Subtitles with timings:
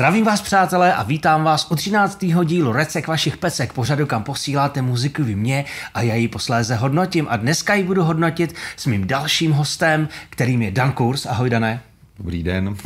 [0.00, 2.18] Zdravím vás, přátelé, a vítám vás u 13.
[2.44, 7.26] dílu Recek vašich pecek, pořadu, kam posíláte muziku vy mě a já ji posléze hodnotím.
[7.30, 11.26] A dneska ji budu hodnotit s mým dalším hostem, kterým je Dan Kurs.
[11.26, 11.82] Ahoj, Dané.
[12.18, 12.76] Dobrý den.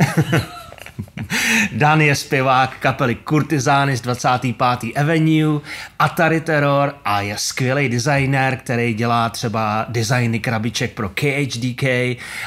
[1.71, 4.55] Dan je zpěvák kapely Kurtizány z 25.
[4.95, 5.59] Avenue,
[5.99, 11.83] Atari Terror a je skvělý designer, který dělá třeba designy krabiček pro KHDK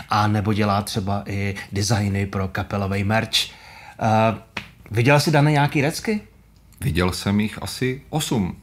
[0.08, 3.58] a nebo dělá třeba i designy pro kapelový merch.
[4.02, 4.38] Uh,
[4.90, 6.20] viděl jsi, Dane, nějaký recky?
[6.80, 8.56] Viděl jsem jich asi osm.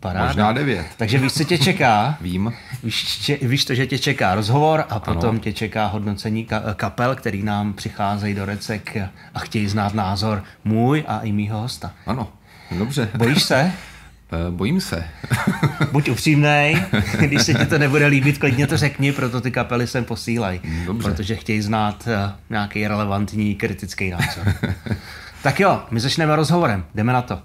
[0.00, 0.26] Paráda.
[0.26, 0.86] Možná devět.
[0.96, 2.18] Takže víš, co tě čeká?
[2.20, 2.52] Vím.
[2.82, 5.38] Víš, če, víš to, že tě čeká rozhovor a potom ano.
[5.38, 8.96] tě čeká hodnocení ka- kapel, který nám přicházejí do recek
[9.34, 11.92] a chtějí znát názor můj a i mýho hosta.
[12.06, 12.32] Ano,
[12.78, 13.08] dobře.
[13.14, 13.72] Bojíš se?
[14.32, 15.04] Eh, Bojím se.
[15.92, 16.82] Buď upřímnej,
[17.18, 20.60] když se ti to nebude líbit, klidně to řekni, proto ty kapely sem posílají.
[20.86, 21.10] Dobře.
[21.10, 22.12] Protože chtějí znát uh,
[22.50, 24.54] nějaký relevantní kritický názor.
[25.42, 27.38] tak jo, my začneme rozhovorem, jdeme na to.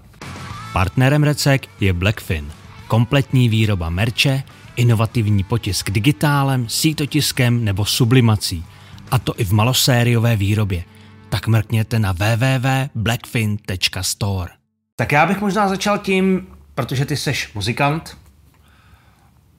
[0.72, 2.50] Partnerem Recek je Blackfin.
[2.86, 4.42] Kompletní výroba merče,
[4.76, 8.64] inovativní potisk digitálem, sítotiskem nebo sublimací.
[9.10, 10.84] A to i v malosériové výrobě.
[11.28, 14.50] Tak mrkněte na www.blackfin.store.
[14.96, 16.46] Tak já bych možná začal tím,
[16.78, 18.16] protože ty seš muzikant.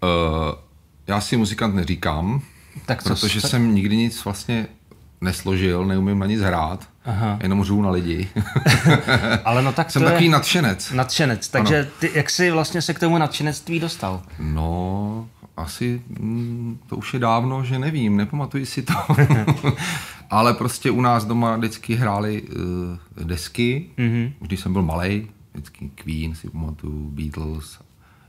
[0.03, 0.09] Uh,
[1.07, 2.41] já si muzikant neříkám,
[2.85, 4.67] Tak co protože jste- jsem nikdy nic vlastně
[5.21, 7.39] nesložil, neumím na nic hrát, Aha.
[7.43, 8.29] jenom řvu na lidi.
[9.45, 10.91] Ale no tak jsem to takový je nadšenec.
[10.91, 11.47] nadšenec.
[11.49, 14.21] Takže ty, jak jsi vlastně se k tomu nadšenectví dostal?
[14.39, 18.93] No, asi mm, to už je dávno, že nevím, nepamatuji si to.
[20.29, 24.31] Ale prostě u nás doma vždycky hráli uh, desky, mm-hmm.
[24.39, 27.79] když jsem byl malý, vždycky Queen si pamatuju, Beatles,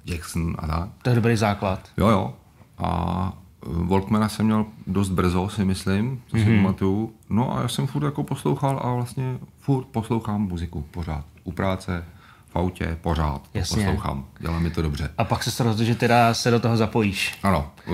[0.05, 0.89] Jackson a tak.
[1.03, 1.89] To je dobrý základ.
[1.97, 2.35] Jo, jo.
[2.79, 3.33] A
[3.63, 6.57] eh, Walkmana jsem měl dost brzo, si myslím, to si mm-hmm.
[6.57, 7.13] pamatuju.
[7.31, 11.25] No a já jsem furt jako poslouchal a vlastně furt poslouchám muziku pořád.
[11.45, 12.05] U práce,
[12.49, 13.85] v autě, pořád Jasně.
[13.85, 14.25] poslouchám.
[14.41, 15.11] Dělá mi to dobře.
[15.19, 17.39] A pak se rozhodl, že teda se do toho zapojíš.
[17.43, 17.91] Ano, eh,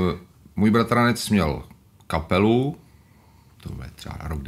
[0.56, 1.62] můj bratranec měl
[2.06, 2.76] kapelu,
[3.62, 4.43] to byl třeba rok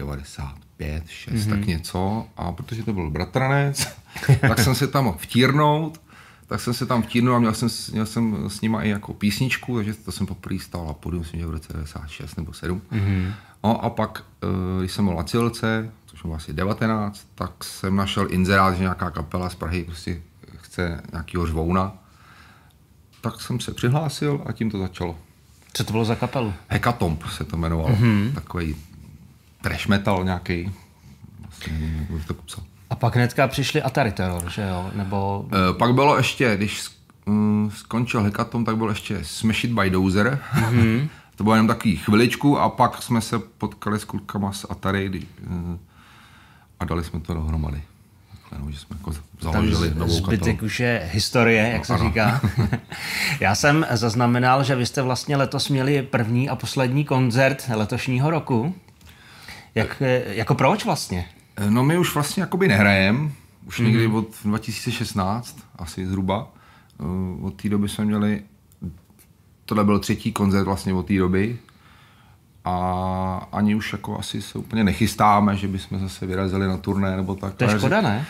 [0.78, 1.50] 95, 6, mm-hmm.
[1.50, 3.86] tak něco, a protože to byl bratranec,
[4.40, 6.00] tak jsem se tam vtírnout,
[6.46, 9.14] tak jsem se tam vtírnul a měl jsem, s- měl jsem s nima i jako
[9.14, 12.82] písničku, takže to jsem poprvé stál na podium, myslím, že v roce 96 nebo 7.
[12.92, 13.32] Mm-hmm.
[13.64, 14.46] No a pak, eh,
[14.80, 19.10] když jsem byl na Cilce, což bylo asi 19, tak jsem našel inzerát, že nějaká
[19.10, 20.20] kapela z Prahy prostě
[20.56, 21.92] chce nějakýho řvouna,
[23.20, 25.18] tak jsem se přihlásil a tím to začalo.
[25.72, 26.54] Co to bylo za kapelu?
[26.68, 27.88] Hekatomb se to jmenovalo.
[27.88, 28.32] Mm-hmm.
[28.34, 28.76] Takový
[29.60, 30.72] trash metal nějaký.
[31.40, 32.64] Vlastně nevím, jak bych to popsal.
[32.90, 34.90] A pak hnedka přišli Atari Terror, že jo?
[34.94, 35.48] Nebo...
[35.70, 36.90] E, pak bylo ještě, když
[37.26, 40.38] mm, skončil Hekatomb, tak byl ještě Smash It by Dozer.
[40.54, 41.08] Mm-hmm.
[41.36, 45.18] to bylo jenom takový chviličku a pak jsme se potkali s klukama z Atari kdy,
[45.18, 45.78] e,
[46.80, 47.82] a dali jsme to dohromady.
[48.58, 52.04] No, že jsme jako založili novou zbytek už je historie, jak se ano.
[52.04, 52.40] říká.
[53.40, 58.74] Já jsem zaznamenal, že vy jste vlastně letos měli první a poslední koncert letošního roku.
[59.74, 61.26] Jak, jako proč vlastně?
[61.56, 63.32] E, No my už vlastně jakoby nehrajem,
[63.66, 66.48] už někdy od 2016 asi zhruba.
[67.00, 68.42] E, Od té doby jsme měli,
[69.64, 71.58] tohle byl třetí koncert vlastně od té doby
[72.64, 77.34] a ani už jako asi se úplně nechystáme, že bychom zase vyrazili na turné nebo
[77.34, 77.54] tak.
[77.54, 78.26] To je škoda, ne?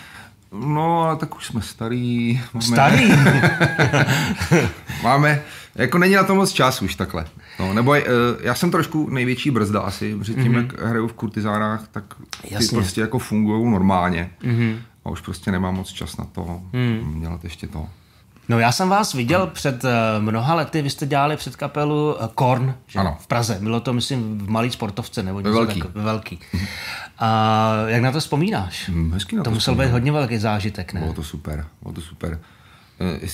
[0.53, 2.41] No, ale tak už jsme starý.
[2.55, 3.09] Máme, Starý.
[5.03, 5.43] Máme,
[5.75, 7.27] jako není na to moc čas už takhle.
[7.59, 7.99] No, nebo uh,
[8.41, 10.57] já jsem trošku největší brzda asi, protože tím, mm-hmm.
[10.57, 12.05] jak hraju v kurtizánách, tak
[12.43, 12.79] ty Jasně.
[12.79, 14.31] prostě jako fungují normálně.
[14.43, 14.77] Mm-hmm.
[15.05, 17.21] A už prostě nemám moc čas na to, mm.
[17.21, 17.87] dělat ještě to.
[18.49, 22.29] No já jsem vás viděl před eh, mnoha lety, vy jste dělali před kapelu eh,
[22.35, 22.99] Korn že?
[22.99, 23.17] Ano.
[23.21, 23.59] v Praze.
[23.63, 25.83] Bylo to, myslím, v malý sportovce nebo něco velký.
[25.95, 26.39] ve velký.
[27.19, 28.91] A jak na to vzpomínáš?
[29.13, 29.93] Hezky na To to musel být vzpomínám.
[29.93, 31.01] hodně velký zážitek, ne?
[31.01, 32.41] Bylo to super, bylo to super.
[33.01, 33.27] Eh,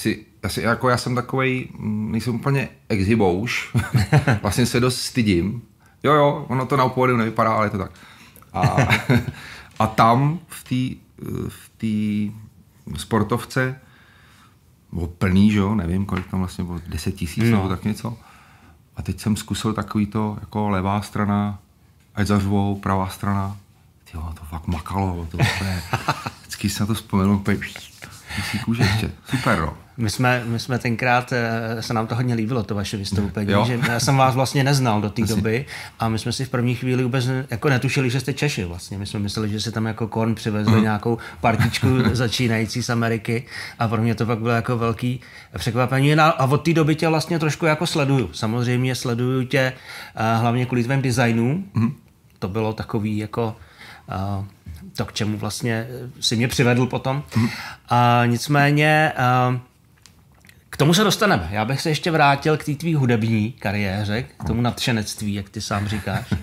[0.44, 3.76] Jestli, asi, jako já jsem takovej, mm, nejsem úplně exhibouš,
[4.42, 5.62] vlastně se dost stydím.
[6.02, 7.90] Jo, jo, ono to na pódiu nevypadá, ale je to tak.
[8.52, 8.60] A,
[9.78, 11.04] a tam v té
[11.48, 13.80] v té sportovce
[14.92, 17.50] bylo plný, že jo, nevím, kolik tam vlastně bylo, 10 tisíc No.
[17.50, 18.16] nebo tak něco.
[18.96, 21.58] A teď jsem zkusil takový to, jako levá strana,
[22.14, 23.56] ať zařvou, pravá strana.
[24.10, 25.82] Tyjo, to fakt makalo, to úplně,
[26.40, 27.58] vždycky si na to vzpomenu, úplně,
[28.38, 29.83] musí kůže ještě, super, no.
[29.96, 33.64] My jsme, my jsme tenkrát, eh, se nám to hodně líbilo, to vaše vystoupení, Jo.
[33.66, 35.66] že já jsem vás vlastně neznal do té doby
[35.98, 38.98] a my jsme si v první chvíli vůbec jako netušili, že jste Češi vlastně.
[38.98, 43.46] My jsme mysleli, že si tam jako Korn přivezli nějakou partičku začínající z Ameriky
[43.78, 45.20] a pro mě to pak bylo jako velký
[45.58, 48.30] překvapení No a od té doby tě vlastně trošku jako sleduju.
[48.32, 49.72] Samozřejmě sleduju tě
[50.16, 51.64] eh, hlavně kvůli tvém designu.
[52.38, 53.56] To bylo takový jako
[54.38, 54.44] uh,
[54.96, 55.86] to, k čemu vlastně
[56.20, 57.22] si mě přivedl potom.
[57.34, 57.48] Hmm.
[57.88, 59.12] A nicméně
[60.74, 61.48] k tomu se dostaneme.
[61.50, 65.60] Já bych se ještě vrátil k té tvý hudební kariéře, k tomu nadšenectví, jak ty
[65.60, 66.34] sám říkáš.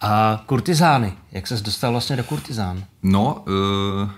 [0.00, 2.84] A kurtizány, jak ses dostal vlastně do kurtizán?
[3.02, 4.10] No, uh,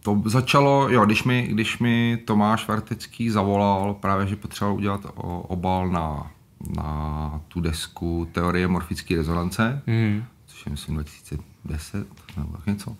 [0.00, 5.00] to začalo, jo, když mi, když mi Tomáš Vartecký zavolal právě, že potřeboval udělat
[5.48, 6.30] obal na,
[6.76, 10.24] na tu desku Teorie morfické rezonance, mm.
[10.46, 12.06] což je myslím 2010
[12.36, 12.96] nebo tak něco,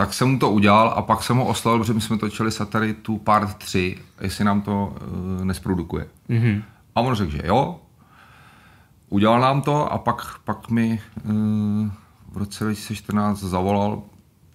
[0.00, 3.18] tak jsem mu to udělal a pak jsem ho oslavil, protože my jsme točili Sataritu
[3.18, 6.06] part 3, jestli nám to uh, nesprodukuje.
[6.30, 6.62] Mm-hmm.
[6.94, 7.80] A on řekl, že jo,
[9.08, 11.32] udělal nám to a pak, pak mi uh,
[12.32, 14.02] v roce 2014 zavolal,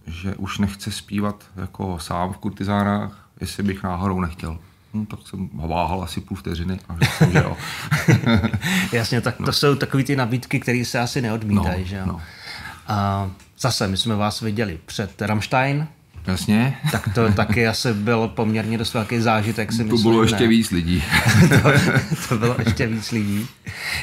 [0.08, 4.58] že už nechce zpívat jako sám v kurtizánách, jestli bych náhodou nechtěl.
[4.94, 7.58] No, tak jsem váhal asi půl vteřiny a řekl jsem, že jo.
[8.92, 9.54] Jasně, tak to no.
[9.54, 12.06] jsou takové ty nabídky, které se asi neodmítají, no, že jo.
[12.06, 12.22] No.
[12.88, 13.30] A
[13.60, 15.88] zase, my jsme vás viděli před Rammstein,
[16.28, 16.78] Jasně.
[16.92, 20.48] Tak to taky asi byl poměrně dost velký zážitek, si To myslím, bylo ještě ne?
[20.48, 21.04] víc lidí.
[21.50, 21.72] to,
[22.30, 23.48] to bylo ještě víc lidí.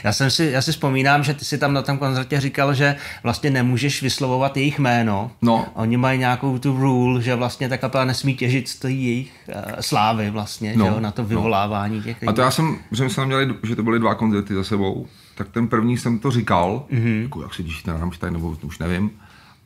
[0.04, 2.96] Já, jsem si, já si vzpomínám, že ty si tam na tom koncertě říkal, že
[3.22, 5.30] vlastně nemůžeš vyslovovat jejich jméno.
[5.42, 5.66] No.
[5.74, 9.54] Oni mají nějakou tu rule, že vlastně ta kapela nesmí těžit z té jejich uh,
[9.80, 10.84] slávy vlastně, no.
[10.84, 11.28] že jo, na to no.
[11.28, 12.02] vyvolávání no.
[12.02, 12.28] těch lidí.
[12.28, 15.48] A to já jsem, že jsme měli, že to byly dva koncerty za sebou, tak
[15.48, 17.22] ten první jsem to říkal, mm-hmm.
[17.22, 19.10] jako jak se těšíte na Rammstein, nebo už nevím.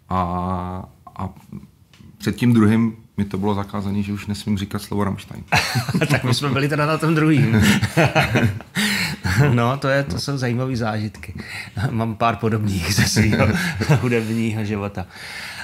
[0.09, 1.29] A, a
[2.19, 5.45] před tím druhým mi to bylo zakázané, že už nesmím říkat slovo Rammstein.
[6.11, 7.63] tak my jsme byli teda na tom druhým.
[9.53, 11.35] no, to, je, to jsou zajímavé zážitky.
[11.91, 13.49] Mám pár podobných ze svého
[14.01, 15.07] hudebního života.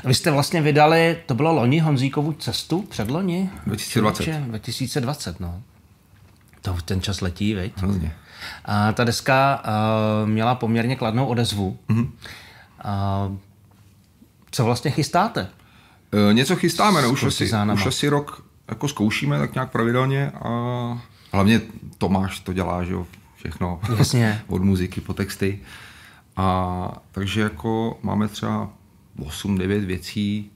[0.05, 3.51] Vy jste vlastně vydali, to bylo loni Honzíkovu cestu, předloni?
[3.67, 4.31] 2020.
[4.31, 5.63] 2020, no.
[6.63, 7.73] To ten čas letí, veď?
[7.77, 8.13] Hrozně.
[8.65, 11.79] A ta deska uh, měla poměrně kladnou odezvu.
[11.89, 12.09] Mm-hmm.
[13.31, 13.37] Uh,
[14.53, 15.49] co vlastně chystáte?
[16.31, 20.49] E, něco chystáme, no, už, asi, už asi rok jako zkoušíme tak nějak pravidelně a
[21.33, 21.61] hlavně
[21.99, 23.07] Tomáš to dělá, že jo,
[23.37, 23.81] všechno.
[23.99, 24.43] Jasně.
[24.49, 25.61] Od muziky po texty.
[26.37, 28.71] A takže jako máme třeba
[29.19, 30.51] 8-9 věcí,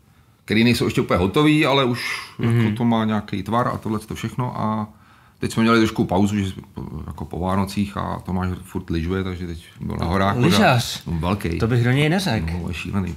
[0.45, 2.65] které nejsou ještě úplně hotové, ale už mm-hmm.
[2.65, 4.89] jako to má nějaký tvar a tohle to všechno a
[5.47, 6.53] Teď jsme měli trošku pauzu, že
[7.07, 10.37] jako po Vánocích a Tomáš furt lyžuje, takže teď byl na horách.
[10.37, 11.03] Lyžař?
[11.07, 11.59] No, velký.
[11.59, 12.47] To bych do něj neřekl.
[12.63, 13.15] No, je šílený.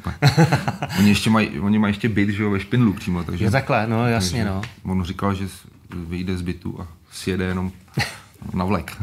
[1.00, 3.24] oni ještě mají, oni mají ještě byt, že jo, ve Špindlu přímo.
[3.24, 4.62] Takže, je takhle, no jasně, no.
[4.84, 5.48] On říkal, že
[5.96, 7.72] vyjde z bytu a sjede jenom
[8.54, 8.98] na vlek.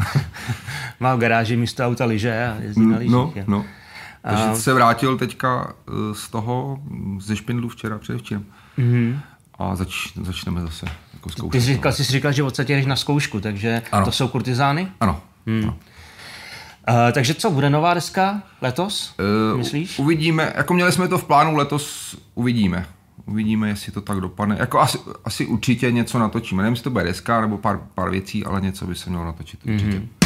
[1.01, 3.13] Má v garáži místo auta lyže a jezdí na lyžích.
[3.13, 3.65] No, no.
[4.23, 4.55] Takže a...
[4.55, 6.81] se vrátil teďka eh, z toho,
[7.19, 8.45] ze Špindlu včera, předevčírem.
[8.79, 9.19] Mm-hmm.
[9.59, 10.87] A zač, začneme zase
[11.27, 11.53] jako zkoušet.
[11.53, 14.05] Ty jsi říkal, jsi říkal, že odsaď jdeš na zkoušku, takže ano.
[14.05, 14.89] to jsou kurtizány?
[15.01, 15.21] Ano.
[15.47, 15.63] Hmm.
[15.63, 15.77] ano.
[16.91, 19.15] Uh, takže co, bude nová deska letos,
[19.51, 19.99] uh, myslíš?
[19.99, 22.87] Uvidíme, jako měli jsme to v plánu letos, uvidíme.
[23.27, 24.57] Uvidíme, jestli to tak dopadne.
[24.59, 26.63] Jako asi, asi určitě něco natočíme.
[26.63, 29.61] Nevím, jestli to bude deska nebo pár, pár věcí, ale něco by se mělo natočit
[29.65, 29.99] určitě.
[29.99, 30.26] Mm-hmm.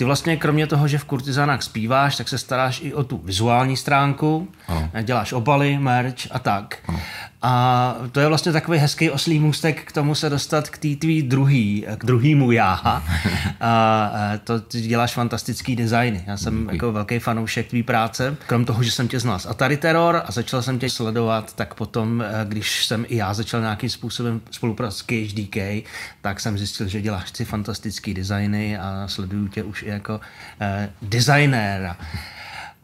[0.00, 3.76] Ty vlastně kromě toho, že v kurtizánách zpíváš, tak se staráš i o tu vizuální
[3.76, 4.88] stránku, ano.
[5.02, 6.78] děláš obaly, merch a tak.
[6.88, 7.00] Ano.
[7.42, 11.22] A to je vlastně takový hezký oslý můstek k tomu se dostat k té tvý
[11.22, 13.02] druhý, k druhýmu já.
[13.60, 14.12] A
[14.44, 16.24] to ty děláš fantastický designy.
[16.26, 16.74] Já jsem Díky.
[16.74, 18.36] jako velký fanoušek tvý práce.
[18.46, 21.74] Krom toho, že jsem tě znal z Atari Terror a začal jsem tě sledovat, tak
[21.74, 25.86] potom, eh, když jsem i já začal nějakým způsobem spolupracovat s KHDK,
[26.20, 30.20] tak jsem zjistil, že děláš ty fantastický designy a sleduju tě už i jako
[30.60, 31.96] eh, designéra.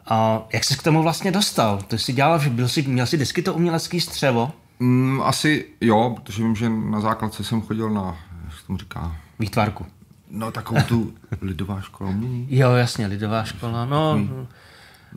[0.07, 1.79] A jak jsi k tomu vlastně dostal?
[1.83, 4.53] Ty jsi dělal, že byl jsi, měl jsi disky to umělecký střevo?
[4.81, 9.17] Mm, asi jo, protože vím, že na základce jsem chodil na, jak se tomu říká?
[9.39, 9.87] Výtvarku.
[10.31, 12.47] No, takovou tu lidová škola umění.
[12.51, 14.21] Jo, jasně, lidová škola, no...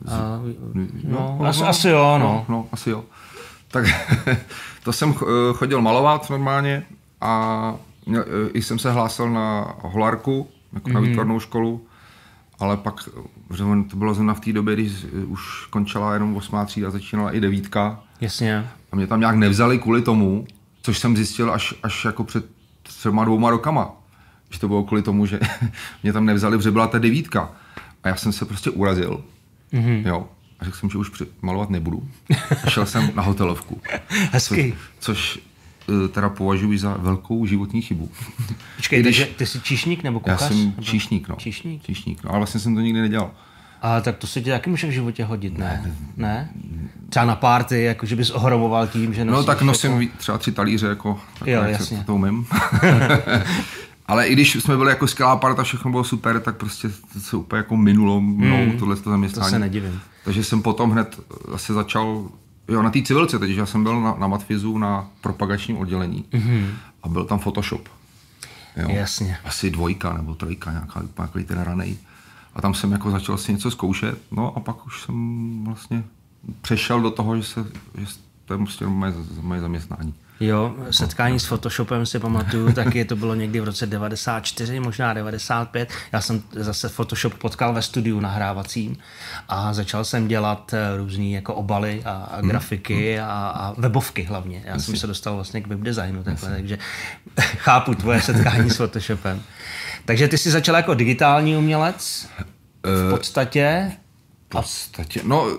[0.07, 0.39] A,
[1.03, 2.19] no, no, asi, no, asi jo, no.
[2.19, 2.45] no.
[2.49, 3.03] No, asi jo.
[3.67, 3.85] Tak
[4.83, 5.13] to jsem
[5.53, 6.83] chodil malovat normálně
[7.21, 7.75] a
[8.53, 10.93] i jsem se hlásil na holarku, jako mm-hmm.
[10.93, 11.09] na mhm.
[11.09, 11.85] výtvarnou školu
[12.59, 13.09] ale pak,
[13.53, 17.39] že to bylo zrovna v té době, když už končila jenom osmá třída, začínala i
[17.39, 18.03] devítka.
[18.21, 18.67] Jasně.
[18.91, 20.47] A mě tam nějak nevzali kvůli tomu,
[20.81, 22.45] což jsem zjistil až, až jako před
[22.83, 23.91] třema dvouma rokama.
[24.49, 25.39] Že to bylo kvůli tomu, že
[26.03, 27.51] mě tam nevzali, protože byla ta devítka.
[28.03, 29.23] A já jsem se prostě urazil.
[29.73, 30.07] Mm-hmm.
[30.07, 30.27] Jo.
[30.59, 32.09] A řekl jsem, že už malovat nebudu.
[32.65, 33.81] A šel jsem na hotelovku.
[34.31, 34.75] Hezky.
[34.99, 35.48] Což, což Eh,
[36.11, 38.09] teda považuji za velkou životní chybu.
[38.75, 40.41] Počkej, Když, takže ty jsi číšník nebo kuchař?
[40.41, 41.35] Já jsem číšník, no.
[41.35, 41.83] Číšník?
[41.83, 43.31] Číšník, no, ale vlastně jsem to nikdy nedělal.
[43.81, 45.81] A tak to se ti taky může v životě hodit, ne?
[45.85, 45.93] Ne?
[46.17, 46.49] ne?
[47.09, 50.17] Třeba na párty, jako že bys ohromoval tím, že No tak nosím jako...
[50.17, 52.03] třeba tři talíře, jako, tak, jo, jasně.
[52.05, 52.45] to umím.
[54.07, 57.37] Ale i když jsme byli jako skvělá parta, všechno bylo super, tak prostě to se
[57.37, 59.45] úplně jako minulo mnou hmm, tohle zaměstnání.
[59.45, 60.01] To se nedivím.
[60.25, 61.19] Takže jsem potom hned
[61.51, 62.29] zase začal,
[62.69, 66.65] jo, na té civilce, takže já jsem byl na, na Matfizu na propagačním oddělení mm-hmm.
[67.03, 67.89] a byl tam Photoshop.
[68.77, 68.89] Jo.
[68.89, 69.37] Jasně.
[69.45, 71.97] Asi dvojka nebo trojka, nějaká, nějaký ten ranej.
[72.55, 76.03] A tam jsem jako začal si něco zkoušet, no a pak už jsem vlastně
[76.61, 77.65] přešel do toho, že, se,
[77.97, 78.05] že
[78.45, 80.13] to je prostě moje, moje zaměstnání.
[80.39, 85.89] Jo, setkání s Photoshopem si pamatuju, taky to bylo někdy v roce 94, možná 95.
[86.11, 88.97] Já jsem zase Photoshop potkal ve studiu nahrávacím
[89.49, 92.49] a začal jsem dělat eh, různé jako obaly a, a hmm.
[92.49, 93.29] grafiky hmm.
[93.29, 94.63] a, a webovky hlavně.
[94.65, 96.77] Já jsem se dostal vlastně k webdesignu, takhle, takže
[97.57, 99.41] chápu tvoje setkání s Photoshopem.
[100.05, 102.27] Takže ty jsi začal jako digitální umělec
[102.83, 103.91] v eh, podstatě.
[104.45, 105.57] V podstatě, no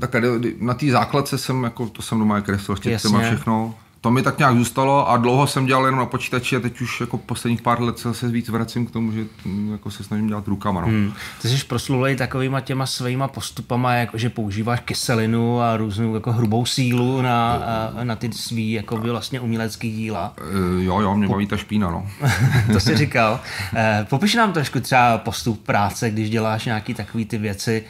[0.00, 0.14] tak
[0.60, 4.56] na té základce jsem, jako, to jsem doma kreslil, štětcem všechno to mi tak nějak
[4.56, 8.06] zůstalo a dlouho jsem dělal jenom na počítači a teď už jako posledních pár let
[8.12, 10.80] se víc vracím k tomu, že mm, jako se snažím dělat rukama.
[10.80, 10.86] No.
[10.86, 11.12] Hmm.
[11.42, 16.66] Ty jsi proslulej takovýma těma svýma postupama, jako že používáš kyselinu a různou jako hrubou
[16.66, 20.34] sílu na, a, na ty svý jako vlastně umělecký díla.
[20.38, 22.06] E, jo, jo, mě baví ta špína, no.
[22.72, 23.40] to jsi říkal.
[23.74, 27.84] E, popiš nám trošku třeba postup práce, když děláš nějaký takový ty věci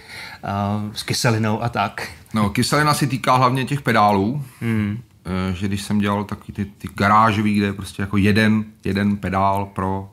[0.45, 2.09] uh, s kyselinou a tak.
[2.35, 4.45] No, kyselina si týká hlavně těch pedálů.
[4.61, 5.03] Hmm
[5.53, 9.67] že když jsem dělal taky ty, ty garážový, kde je prostě jako jeden, jeden pedál
[9.67, 10.11] pro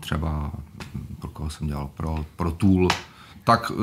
[0.00, 0.50] třeba,
[1.18, 2.88] pro koho jsem dělal, pro, pro tool,
[3.44, 3.76] tak uh,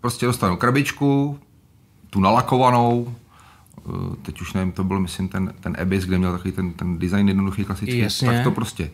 [0.00, 1.38] prostě dostanu krabičku,
[2.10, 3.14] tu nalakovanou,
[3.84, 6.98] uh, teď už nevím, to byl myslím ten, ten Abyss, kde měl takový ten, ten
[6.98, 8.28] design jednoduchý klasický, Jasně.
[8.28, 8.90] tak to prostě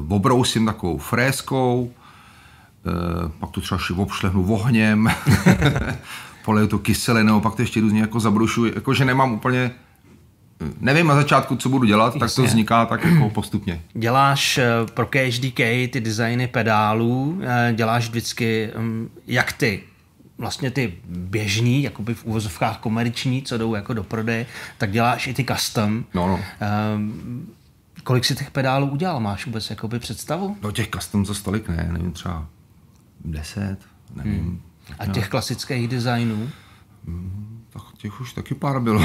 [0.00, 5.08] uh, obrousím takovou fréskou, uh, pak to třeba obšlehnu ohněm,
[6.46, 9.70] poleju to kyselinou, pak to ještě různě jako zabrušuji, jakože nemám úplně
[10.80, 12.20] Nevím na začátku, co budu dělat, Jasně.
[12.20, 13.82] tak to vzniká tak jako postupně.
[13.94, 15.56] Děláš eh, pro KHDK
[15.90, 19.82] ty designy pedálů, eh, děláš vždycky mm, jak ty
[20.38, 24.46] vlastně ty běžní, jakoby v úvozovkách komerční, co jdou jako do prodeje,
[24.78, 26.04] tak děláš i ty custom.
[26.14, 26.40] No, no.
[26.94, 27.46] Um,
[28.04, 29.20] kolik si těch pedálů udělal?
[29.20, 30.56] Máš vůbec jakoby představu?
[30.62, 32.46] No těch custom za stolik ne, nevím, třeba
[33.24, 33.78] deset,
[34.14, 34.40] nevím.
[34.40, 34.60] Hmm.
[34.98, 36.50] A těch klasických designů?
[37.04, 39.04] Mm, tak těch už taky pár bylo.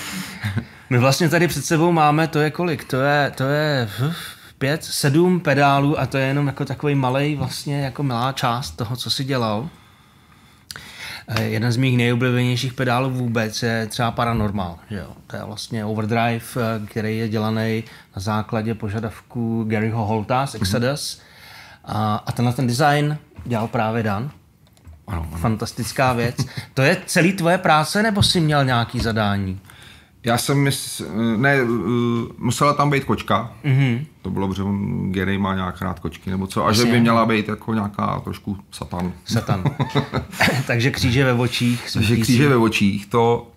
[0.90, 2.84] My vlastně tady před sebou máme, to je kolik?
[2.84, 3.88] To je, to je
[4.58, 8.96] pět, sedm pedálů a to je jenom jako takový malý vlastně jako malá část toho,
[8.96, 9.68] co si dělal.
[11.28, 14.78] Eh, jeden z mých nejoblíbenějších pedálů vůbec je třeba Paranormal.
[14.90, 15.12] Že jo?
[15.26, 17.84] To je vlastně overdrive, eh, který je dělaný
[18.16, 21.18] na základě požadavku Garyho Holta z Exodus.
[21.18, 21.22] Mm-hmm.
[21.84, 24.30] A, a tenhle ten design dělal právě Dan.
[25.06, 25.38] Ano, ano.
[25.38, 26.46] Fantastická věc.
[26.74, 29.60] To je celý tvoje práce, nebo jsi měl nějaký zadání?
[30.24, 31.02] Já jsem, mys...
[31.36, 31.66] ne, eh,
[32.38, 33.52] musela tam být kočka.
[33.64, 34.06] Mm-hmm.
[34.22, 34.62] To bylo, že
[35.10, 36.66] Gary má nějak rád kočky nebo co.
[36.66, 39.12] A že by měla být jako nějaká trošku satan.
[39.24, 39.64] Satan.
[40.66, 41.92] Takže kříže ve očích.
[41.92, 43.50] Takže kříže ve očích, to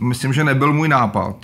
[0.00, 1.36] myslím, že nebyl můj nápad.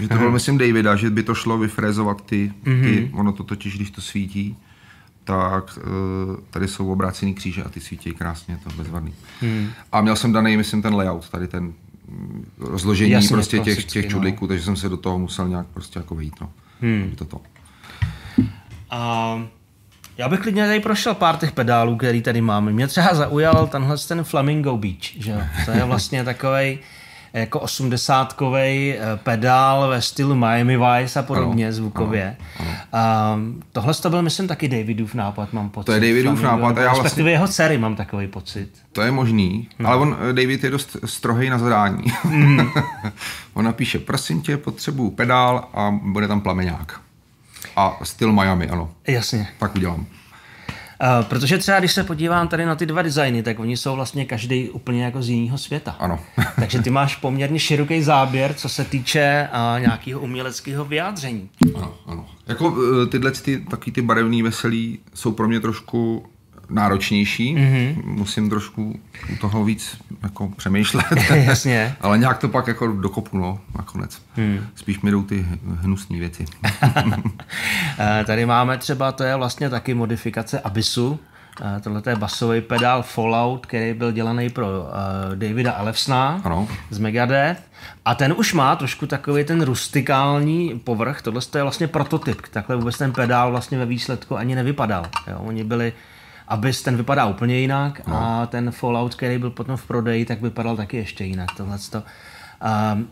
[0.00, 2.82] Že to byl, myslím, Davida, že by to šlo vyfrézovat ty, mm-hmm.
[2.82, 4.56] ty, ono to totiž, když to svítí,
[5.24, 5.82] tak eh,
[6.50, 9.14] tady jsou obrácený kříže a ty svítí krásně, to bezvadný.
[9.40, 9.70] Hmm.
[9.92, 14.08] A měl jsem daný, myslím, ten layout, tady ten mm, rozložení Jasně, prostě těch, těch
[14.08, 14.48] čudlíků, no.
[14.48, 16.50] takže jsem se do toho musel nějak prostě jako vejít, no.
[16.80, 17.12] Hmm.
[17.16, 17.40] Toto.
[18.90, 19.42] A
[20.18, 22.72] já bych klidně tady prošel pár těch pedálů, který tady máme.
[22.72, 26.78] Mě třeba zaujal tenhle ten Flamingo Beach, že To je vlastně takový
[27.34, 32.36] jako osmdesátkový eh, pedál ve stylu Miami Vice a podobně ano, zvukově.
[32.92, 33.38] Ano,
[33.72, 35.86] tohle to byl, myslím, taky Davidův nápad, mám pocit.
[35.86, 36.78] To je Davidův nápad.
[36.78, 37.30] A já vlastně...
[37.30, 38.68] jeho dcery mám takový pocit.
[38.92, 39.88] To je možný, no.
[39.88, 42.04] ale on, eh, David je dost strohý na zadání.
[42.24, 42.60] Mm.
[43.54, 47.00] on napíše, prosím tě, potřebuju pedál a bude tam plameňák.
[47.76, 48.90] A styl Miami, ano.
[49.06, 49.48] Jasně.
[49.58, 50.06] Tak udělám.
[51.02, 54.24] Uh, protože třeba, když se podívám tady na ty dva designy, tak oni jsou vlastně
[54.24, 55.96] každý úplně jako z jiného světa.
[55.98, 56.20] Ano.
[56.56, 61.50] Takže ty máš poměrně široký záběr, co se týče uh, nějakého uměleckého vyjádření.
[61.76, 62.26] Ano, ano.
[62.46, 66.26] Jako eh, tyhle ty, taky ty barevný veselý jsou pro mě trošku
[66.70, 68.04] náročnější, mm-hmm.
[68.04, 69.00] musím trošku
[69.32, 71.06] u toho víc jako přemýšlet.
[71.34, 71.96] Jasně.
[72.00, 74.22] Ale nějak to pak jako dokopu, no, nakonec.
[74.36, 74.66] Hmm.
[74.74, 75.46] Spíš mi jdou ty
[75.80, 76.44] hnusné věci.
[77.98, 81.20] Eh, tady máme třeba, to je vlastně taky modifikace Abyssu,
[81.76, 84.86] eh, Tohle je basový pedál Fallout, který byl dělaný pro uh,
[85.34, 86.68] Davida Alefsna ano.
[86.90, 87.62] z Megadeth.
[88.04, 91.22] A ten už má trošku takový ten rustikální povrch.
[91.22, 92.42] Tohle je vlastně prototyp.
[92.50, 95.06] Takhle vůbec ten pedál vlastně ve výsledku ani nevypadal.
[95.26, 95.38] Jo?
[95.38, 95.92] Oni byli
[96.48, 98.16] Abyss ten vypadá úplně jinak no.
[98.16, 101.48] a ten Fallout, který byl potom v prodeji, tak vypadal taky ještě jinak.
[101.56, 102.02] Tohleto.
[102.94, 103.08] Um,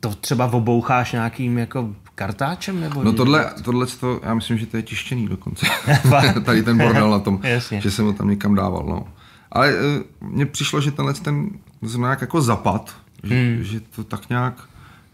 [0.00, 2.80] to třeba oboucháš nějakým jako kartáčem?
[2.80, 5.66] Nebo no tohle, tohle to, já myslím, že to je tištěný dokonce.
[6.44, 7.80] Tady ten bordel na tom, Jasně.
[7.80, 8.84] že jsem ho tam někam dával.
[8.88, 9.06] No.
[9.52, 9.74] Ale e,
[10.20, 11.50] mně přišlo, že tenhle ten
[11.96, 13.64] nějak jako zapad, že, hmm.
[13.64, 14.54] že to tak nějak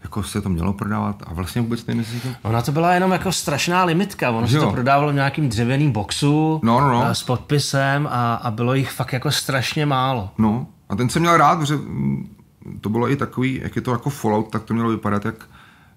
[0.03, 2.27] jako se to mělo prodávat a vlastně vůbec nevím, jestli to...
[2.41, 4.65] Ona to byla jenom jako strašná limitka, ono se Jo.
[4.65, 7.05] to prodávalo v nějakým dřevěným boxu No, no, no.
[7.07, 10.29] eh, s podpisem a, a bylo jich fakt jako strašně málo.
[10.37, 12.35] No, a ten jsem měl rád, že mm,
[12.81, 15.35] to bylo i takový, jak je to jako Fallout, tak to mělo vypadat jak,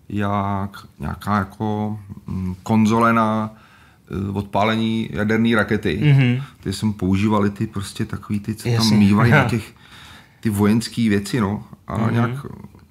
[0.08, 0.70] jak
[1.00, 3.50] nějaká jako mm, konzole na
[4.11, 6.00] eh, odpálení jaderné rakety.
[6.02, 6.42] Mm-hmm.
[6.62, 8.90] Ty jsem používali ty prostě takový ty, co Jasně.
[8.90, 9.73] tam mývali na těch
[10.40, 11.64] ty vojenské věci, no.
[11.87, 12.12] A mm-hmm.
[12.12, 12.30] nějak,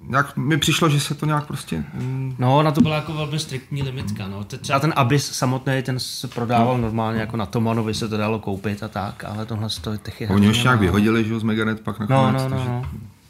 [0.08, 1.84] nějak mi přišlo, že se to nějak prostě...
[1.94, 4.28] Mm, No, na to byla jako velmi striktní limitka.
[4.28, 4.44] No.
[4.44, 8.82] Třeba ten Abyss samotný, ten se prodával normálně jako na Tomanovi se to dalo koupit
[8.82, 11.42] a tak, ale tohle to těch je oni hrozně ještě nějak vyhodili, že jo, z
[11.42, 12.42] Meganet pak No, nakonec.
[12.42, 12.84] no, no, takže, no.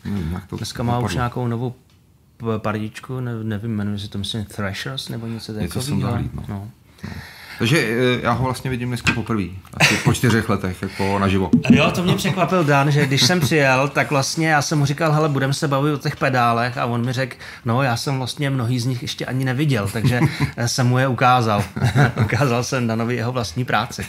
[0.04, 1.74] nevím, jak to Dneska má už nějakou novou
[2.58, 6.10] pardičku, ne, nevím, jmenuje se to myslím Thrashers nebo něco Něco jsem takového.
[6.10, 6.68] zahlídl, no.
[7.04, 7.10] no.
[7.58, 9.44] Takže eh, já ho vlastně vidím dneska poprvé.
[9.74, 11.50] Asi po čtyřech letech, jako naživo.
[11.70, 15.12] Jo, to mě překvapil Dan, že když jsem přijel, tak vlastně já jsem mu říkal,
[15.12, 18.50] hele, budeme se bavit o těch pedálech a on mi řekl, no já jsem vlastně
[18.50, 20.20] mnohý z nich ještě ani neviděl, takže
[20.66, 21.64] jsem mu je ukázal.
[22.24, 24.06] ukázal jsem Danovi jeho vlastní práci.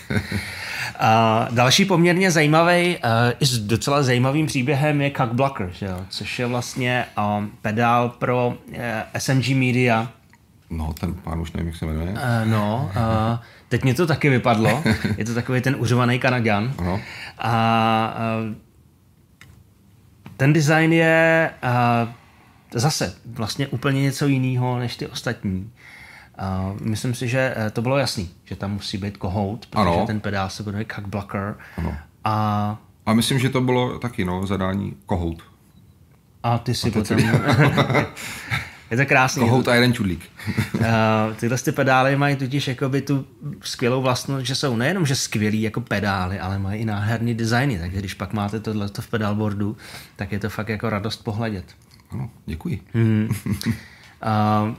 [0.99, 3.01] A další poměrně zajímavý, uh,
[3.39, 5.99] i s docela zajímavým příběhem je Cock Blocker, že jo?
[6.09, 7.05] což je vlastně
[7.61, 8.53] pedál pro
[9.17, 10.07] SMG Media,
[10.69, 12.11] No, ten pán už nevím, jak se jmenuje.
[12.11, 14.83] Uh, no, uh, teď mě to taky vypadlo.
[15.17, 16.73] Je to takový ten užovaný Kanaďan.
[16.77, 16.99] Ano.
[17.37, 18.15] A
[18.47, 18.55] uh,
[20.37, 22.09] ten design je uh,
[22.73, 25.71] zase vlastně úplně něco jiného než ty ostatní.
[26.71, 30.03] Uh, myslím si, že to bylo jasný, že tam musí být kohout, protože Ano.
[30.07, 31.55] ten pedál se jmenuje Cock Blocker.
[31.77, 31.95] Ano.
[32.23, 35.43] A, A myslím, že to bylo taky, no, zadání kohout.
[36.43, 37.17] a ty si to potom...
[38.99, 39.39] je to krásný.
[39.39, 40.21] Kohout a jeden čudlík.
[40.73, 40.81] Uh,
[41.35, 43.25] tyhle ty pedály mají totiž jakoby tu
[43.61, 47.99] skvělou vlastnost, že jsou nejenom že skvělí jako pedály, ale mají i nádherný designy, takže
[47.99, 49.77] když pak máte tohle v pedalboardu,
[50.15, 51.65] tak je to fakt jako radost pohledět.
[52.11, 52.81] Ano, děkuji.
[52.95, 53.35] Uh,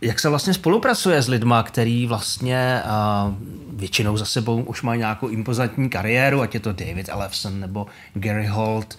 [0.00, 3.34] jak se vlastně spolupracuje s lidma, který vlastně uh,
[3.78, 8.46] většinou za sebou už mají nějakou impozantní kariéru, ať je to David Ellefson nebo Gary
[8.46, 8.98] Holt.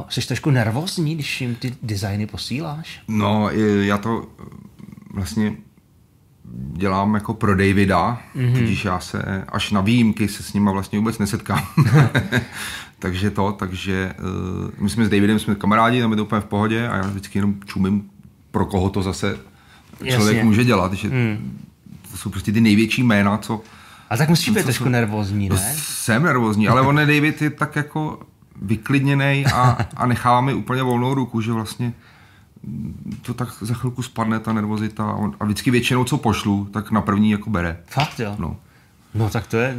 [0.00, 3.00] Uh, jsi trošku nervózní, když jim ty designy posíláš?
[3.08, 4.44] No, já to eh,
[5.14, 5.52] vlastně
[6.72, 8.58] dělám jako pro Davida, mm-hmm.
[8.58, 11.66] tudíž já se až na výjimky se s nima vlastně vůbec nesetkám.
[12.98, 16.44] takže to, takže uh, my jsme s Davidem jsme kamarádi, tam je to úplně v
[16.44, 18.10] pohodě a já vždycky jenom čumím,
[18.50, 19.38] pro koho to zase
[20.10, 20.44] člověk Jasně.
[20.44, 21.58] může dělat, že mm.
[22.10, 23.62] to jsou prostě ty největší jména, co
[24.10, 25.74] A tak musíš být trošku nervózní, No, ne?
[25.76, 28.20] jsem nervózní, ale on je David je tak jako
[28.62, 31.92] vyklidněný a, a nechává mi úplně volnou ruku, že vlastně
[33.22, 36.90] to tak za chvilku spadne ta nervozita a, on, a vždycky většinou, co pošlu, tak
[36.90, 37.76] na první jako bere.
[37.86, 38.36] Fakt jo?
[38.38, 38.56] No.
[39.14, 39.76] No tak to je...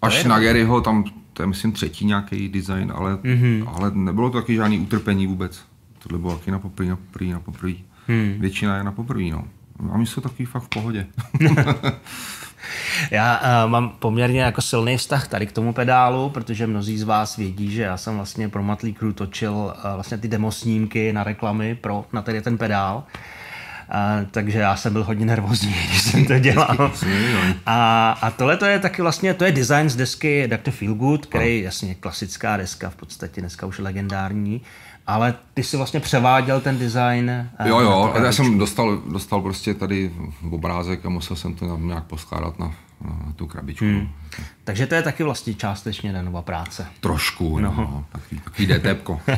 [0.00, 1.04] To Až je na Garyho, tam
[1.36, 3.68] to je myslím třetí nějaký design, ale, mm-hmm.
[3.74, 5.60] ale nebylo to taky žádný utrpení vůbec.
[5.98, 7.72] Tohle bylo taky na poprvé, na poprvé, na poprvé.
[8.06, 8.34] Hmm.
[8.38, 9.44] Většina je na poprvé, no.
[9.92, 11.06] A my jsou takový fakt v pohodě.
[13.10, 17.36] Já uh, mám poměrně jako silný vztah tady k tomu pedálu, protože mnozí z vás
[17.36, 21.74] vědí, že já jsem vlastně pro Crew točil uh, vlastně ty demo snímky na reklamy
[21.74, 23.04] pro, na tady ten pedál.
[23.88, 26.76] Uh, takže já jsem byl hodně nervózní, když jsem to dělal.
[27.66, 30.70] A, a tohle to je taky vlastně, to je design z desky Dr.
[30.70, 34.62] Feelgood, který je jasně klasická deska, v podstatě dneska už legendární,
[35.06, 37.30] ale ty si vlastně převáděl ten design.
[37.30, 40.12] eh, Jo, jo, já jsem dostal, dostal prostě tady
[40.50, 42.72] obrázek a musel jsem to nějak poskládat na
[43.36, 43.84] tu krabičku.
[43.84, 44.08] Hmm.
[44.64, 46.86] Takže to je taky vlastně částečně Danova práce.
[47.00, 47.74] Trošku, no.
[47.76, 49.20] no takový, takový DTPko.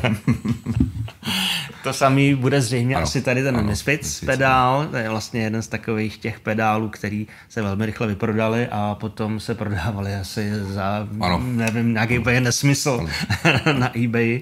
[1.83, 5.61] To samý bude zřejmě Ano, asi tady ten ano, Misfits pedál, to je vlastně jeden
[5.61, 11.07] z takových těch pedálů, který se velmi rychle vyprodali a potom se prodávali asi za,
[11.19, 11.39] Ano.
[11.43, 13.07] nevím, nějaký úplně nesmysl
[13.79, 14.41] na eBay.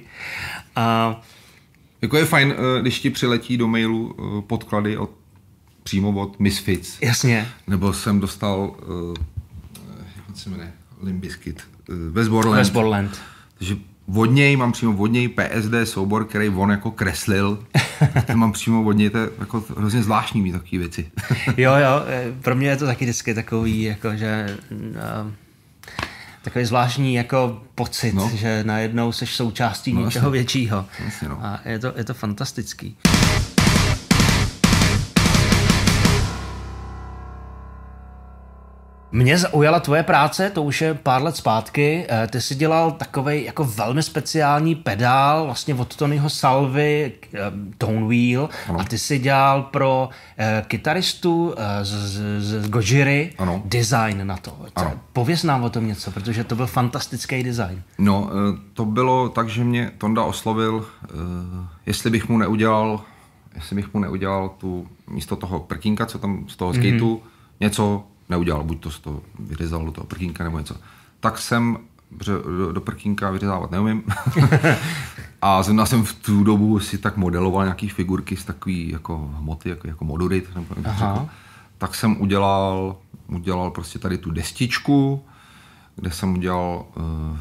[0.75, 1.15] A
[2.01, 5.12] jako je fajn, eh, když ti přiletí do mailu eh, podklady od,
[5.88, 6.97] přímo od Misfits.
[7.02, 9.13] jasně, Nebo jsem dostal, uh,
[10.28, 10.71] jak se jmenuje,
[11.04, 12.58] Limbiskit, uh, Westborland.
[12.58, 13.17] Westborland.
[13.58, 13.76] Takže
[14.15, 17.60] od něj mám přímo od něj PSD soubor, který on jako kreslil.
[18.26, 21.12] Ten mám přímo od něj, to je jako hrozně zvláštní mít takové věci.
[21.58, 25.32] Jo, jo, eh, pro mě je to taky vždycky takový, jako že uh,
[26.41, 28.32] takový zvláštní jako pocit, No.
[28.34, 30.32] že najednou seš součástí No, no, něčeho jasně.
[30.32, 30.86] většího.
[31.06, 31.39] Jasně, no.
[31.45, 32.97] A je to, je to fantastický.
[39.11, 42.05] Mě zaujala tvoje práce, to už je pár let zpátky.
[42.09, 47.39] Eh, ty jsi dělal takový jako velmi speciální pedál vlastně od Tonyho Salvy, eh,
[47.77, 48.79] Tone Wheel, ano.
[48.79, 53.61] a ty jsi dělal pro uh, kytaristu z, z, z Gojiry ano.
[53.65, 54.57] design na to.
[54.75, 54.93] Ano.
[55.13, 57.81] Pověz nám o tom něco, protože to byl fantastický design.
[57.97, 58.29] No,
[58.73, 60.85] to bylo tak, že mě Tonda oslovil,
[61.85, 63.01] jestli bych mu neudělal
[63.55, 67.21] jestli bych mu neudělal tu místo toho prkínka, co tam z toho skateu, mm-hmm.
[67.59, 70.75] něco neudělal, buď to z toho vyřezal do toho prkínka nebo něco.
[71.19, 71.77] Tak jsem
[72.11, 74.03] do, do prkínka vyřezávat neumím.
[75.41, 79.69] a zrovna jsem v tu dobu si tak modeloval nějaký figurky z takový jako hmoty,
[79.69, 81.29] jako, jako modurit, nebo řekl.
[81.77, 82.95] tak jsem udělal,
[83.27, 85.23] udělal prostě tady tu destičku,
[85.95, 87.37] kde jsem udělal, uh,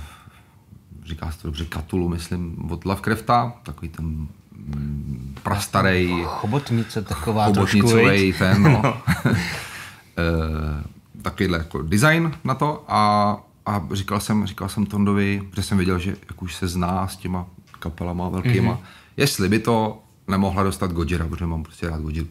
[1.05, 6.25] říká se to dobře, katulu, myslím, od Lovecrafta, takový ten mm, prastarej.
[6.27, 8.83] Chobotnice taková Chobotnicovej ten, no.
[10.19, 10.85] Eh,
[11.23, 15.99] takovýhle jako design na to a, a říkal jsem, říkal jsem Tondovi, že jsem věděl,
[15.99, 17.47] že jak už se zná s těma
[17.79, 18.87] kapelama velkýma, mm-hmm.
[19.17, 22.27] jestli by to nemohla dostat Gojira, protože mám prostě rád Gojiru.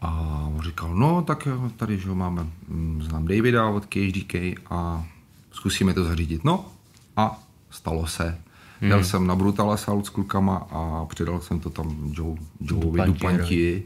[0.00, 0.10] A
[0.54, 4.34] on říkal, no tak tady že máme, mm, znám Davida od KHDK
[4.70, 5.04] a
[5.52, 6.44] zkusíme to zařídit.
[6.44, 6.64] No
[7.16, 8.38] a stalo se.
[8.80, 8.90] Hmm.
[8.90, 13.82] Jel jsem na Brutal Assault s klukama a přidal jsem to tam Joe, Joeovi Dupanti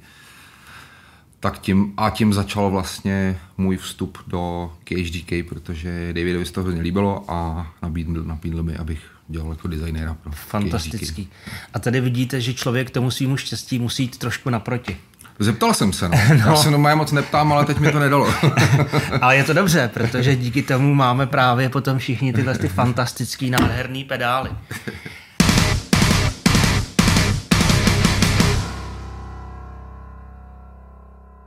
[1.41, 6.83] tak tím, a tím začal vlastně můj vstup do KHDK, protože Davidovi se to hrozně
[6.83, 11.25] líbilo a nabídl, nabídl mi, abych dělal jako designéra pro Fantastický.
[11.25, 11.35] KHDK.
[11.75, 14.97] A tady vidíte, že člověk tomu svýmu štěstí musí jít trošku naproti.
[15.39, 16.19] Zeptal jsem se, no.
[16.29, 16.37] no.
[16.37, 18.35] Já se normálně moc neptám, ale teď mi to nedalo.
[19.21, 24.05] ale je to dobře, protože díky tomu máme právě potom všichni tyhle ty fantastický, nádherný
[24.05, 24.51] pedály.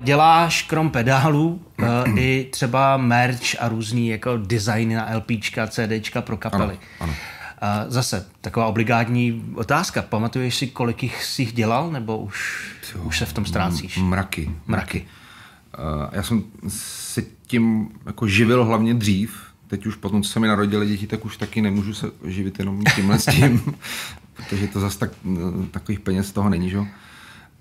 [0.03, 6.37] Děláš krom pedálů uh, i třeba merch a různý jako designy na LPčka, CDčka pro
[6.37, 6.79] kapely.
[6.99, 7.13] Ano, ano.
[7.13, 10.01] Uh, zase, taková obligátní otázka.
[10.01, 13.97] Pamatuješ si, kolik jich jsi dělal, nebo už, jo, už se v tom ztrácíš?
[13.97, 14.51] Mraky.
[14.67, 15.05] Mraky.
[15.77, 19.43] Uh, já jsem se tím jako živil hlavně dřív.
[19.67, 22.83] Teď už potom, co se mi narodili děti, tak už taky nemůžu se živit jenom
[22.95, 23.75] tímhle s tím,
[24.33, 25.11] protože to zase tak,
[25.71, 26.79] takových peněz z toho není, že?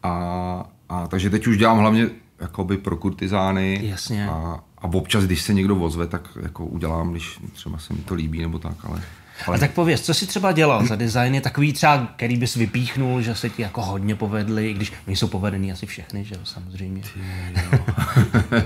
[0.03, 2.11] A, a takže teď už dělám hlavně
[2.43, 3.81] jakoby pro kurtizány.
[3.83, 4.29] Jasně.
[4.29, 8.15] A, a občas, když se někdo ozve, tak jako udělám, když třeba se mi to
[8.15, 9.03] líbí nebo tak, ale...
[9.47, 9.57] Ale...
[9.57, 13.35] A tak pověz, co jsi třeba dělal za designy, takový třeba, který bys vypíchnul, že
[13.35, 17.03] se ti jako hodně povedli, i když nejsou povedený asi všechny, že jo, samozřejmě.
[17.15, 17.21] Ty,
[17.73, 17.79] jo.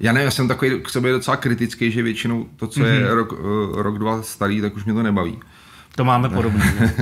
[0.00, 3.14] já ne, já jsem takový k sobě docela kritický, že většinou to, co je mm-hmm.
[3.14, 5.38] rok, eh, rok, dva starý, tak už mě to nebaví.
[5.94, 6.94] To máme podobně.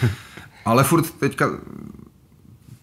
[0.64, 1.50] ale furt teďka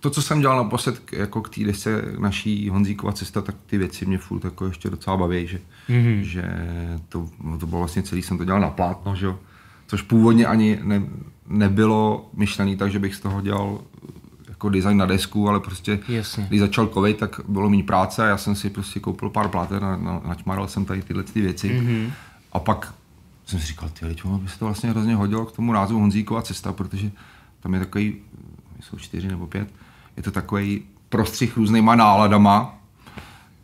[0.08, 4.06] to, co jsem dělal naposled jako k té desce naší Honzíkova cesta, tak ty věci
[4.06, 6.20] mě furt jako ještě docela baví, že, mm-hmm.
[6.20, 6.44] že
[7.10, 9.28] to, to bylo vlastně celý, jsem to dělal na plátno, že
[9.88, 11.02] což původně ani ne,
[11.48, 13.82] nebylo myšlený tak, že bych z toho dělal
[14.48, 16.46] jako design na desku, ale prostě Jasně.
[16.50, 19.86] když začal covid, tak bylo méně práce a já jsem si prostě koupil pár pláten
[19.86, 21.70] a na, načmaral jsem tady tyhle ty věci.
[21.70, 22.12] Mm-hmm.
[22.54, 22.94] A pak
[23.46, 26.42] jsem si říkal, ty ono by se to vlastně hrozně hodilo k tomu názvu Honzíkova
[26.42, 27.12] cesta, protože
[27.60, 28.16] tam je takový,
[28.80, 29.68] jsou čtyři nebo pět,
[30.18, 32.78] je to takový prostřih různýma náladama,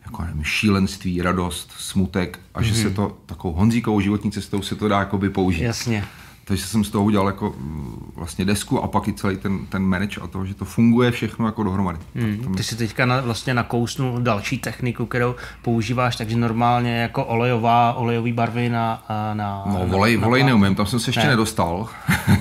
[0.05, 2.63] jako nevím, šílenství, radost, smutek a mm-hmm.
[2.63, 2.93] že se mhm.
[2.93, 5.63] to takovou honzíkovou životní cestou se to dá jakoby použít.
[5.63, 6.05] Jasně.
[6.45, 9.83] Takže jsem z toho udělal jako mm, vlastně desku a pak i celý ten, ten
[9.83, 11.99] manage a to, že to funguje všechno jako dohromady.
[12.15, 12.55] Hmm.
[12.55, 18.33] Ty si teďka na, vlastně nakousnul další techniku, kterou používáš, takže normálně jako olejová, olejový
[18.33, 19.03] barvy na...
[19.33, 21.29] na no volej, na, volej na neumím, tam jsem se ještě ne.
[21.29, 21.89] nedostal,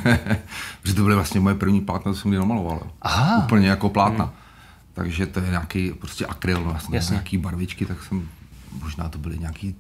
[0.83, 2.81] protože to byly vlastně moje první plátna, to jsem kdy namaloval.
[3.03, 3.39] Aha.
[3.45, 4.25] Úplně jako plátna.
[4.25, 4.35] Hmm.
[4.95, 7.15] Takže to je nějaký prostě akryl, vlastně, Jasně.
[7.15, 8.29] nějaký barvičky, tak jsem,
[8.83, 9.77] možná to byly nějaký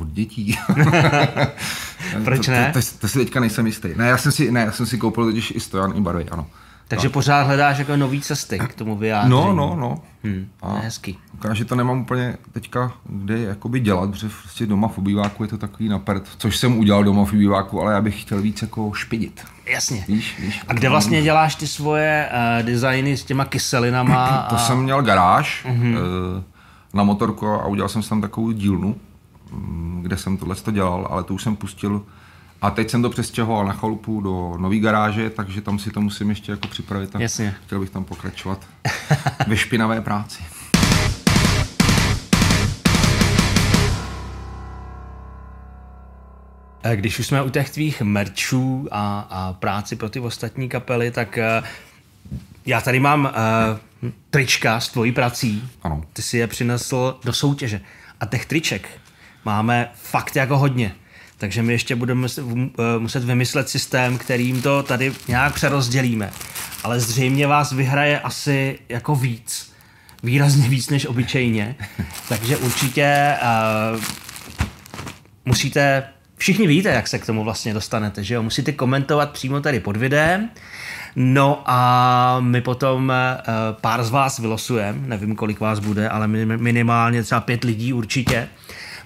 [0.00, 0.58] od dětí.
[2.24, 2.70] Proč ne?
[2.72, 3.88] To, to, to, to, si teďka nejsem jistý.
[3.96, 6.46] Ne, já jsem si, ne, já jsem si koupil totiž i stojan, i barvy, ano.
[6.88, 7.12] Takže tak.
[7.12, 9.30] pořád hledáš jako nový cesty k tomu vyjádření.
[9.30, 9.98] No, no, no.
[10.24, 11.18] Hmm, a hezký.
[11.52, 15.58] že to nemám úplně teďka kde jakoby dělat, protože prostě doma v obýváku je to
[15.58, 19.44] takový napřed, což jsem udělal doma v obýváku, ale já bych chtěl víc jako špidit.
[19.66, 20.04] Jasně.
[20.08, 24.26] Víš, víš, a kde vlastně děláš ty svoje uh, designy s těma kyselinama?
[24.26, 24.50] A...
[24.50, 25.92] To jsem měl garáž uh-huh.
[25.92, 26.42] uh,
[26.94, 28.96] na motorku a udělal jsem tam takovou dílnu
[30.02, 32.02] kde jsem tohle to dělal, ale to už jsem pustil
[32.62, 36.28] a teď jsem to přestěhoval na chalupu do nový garáže, takže tam si to musím
[36.30, 37.54] ještě jako připravit a Jasně.
[37.66, 38.66] chtěl bych tam pokračovat
[39.46, 40.42] ve špinavé práci.
[46.82, 51.10] Eh, když už jsme u těch tvých merčů a, a práci pro ty ostatní kapely,
[51.10, 51.66] tak uh,
[52.66, 53.24] já tady mám
[54.02, 55.68] uh, trička s tvojí prací.
[55.82, 56.04] Ano.
[56.12, 57.80] Ty si je přinesl do soutěže.
[58.20, 58.88] A těch triček
[59.44, 60.94] máme fakt jako hodně.
[61.38, 62.28] Takže my ještě budeme
[62.98, 66.30] muset vymyslet systém, kterým to tady nějak přerozdělíme.
[66.84, 69.72] Ale zřejmě vás vyhraje asi jako víc.
[70.22, 71.76] Výrazně víc než obyčejně.
[72.28, 73.34] Takže určitě
[73.94, 74.02] uh,
[75.44, 76.04] musíte
[76.38, 78.42] Všichni víte, jak se k tomu vlastně dostanete, že jo?
[78.42, 80.50] Musíte komentovat přímo tady pod videem.
[81.16, 83.44] No a my potom uh,
[83.80, 88.48] pár z vás vylosujeme, nevím, kolik vás bude, ale minimálně třeba pět lidí určitě,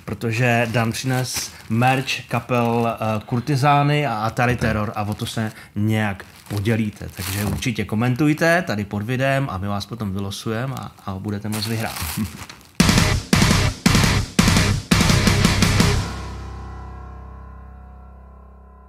[0.04, 6.24] protože Dan přines merch kapel uh, Kurtizány a Atari Terror a o to se nějak
[6.48, 7.08] podělíte.
[7.16, 11.66] Takže určitě komentujte tady pod videem a my vás potom vylosujeme a, a budete moct
[11.66, 11.98] vyhrát.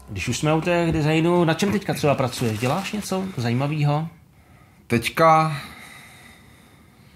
[0.09, 2.59] Když už jsme u těch designů, na čem teďka třeba pracuješ?
[2.59, 4.07] Děláš něco zajímavého?
[4.87, 5.57] Teďka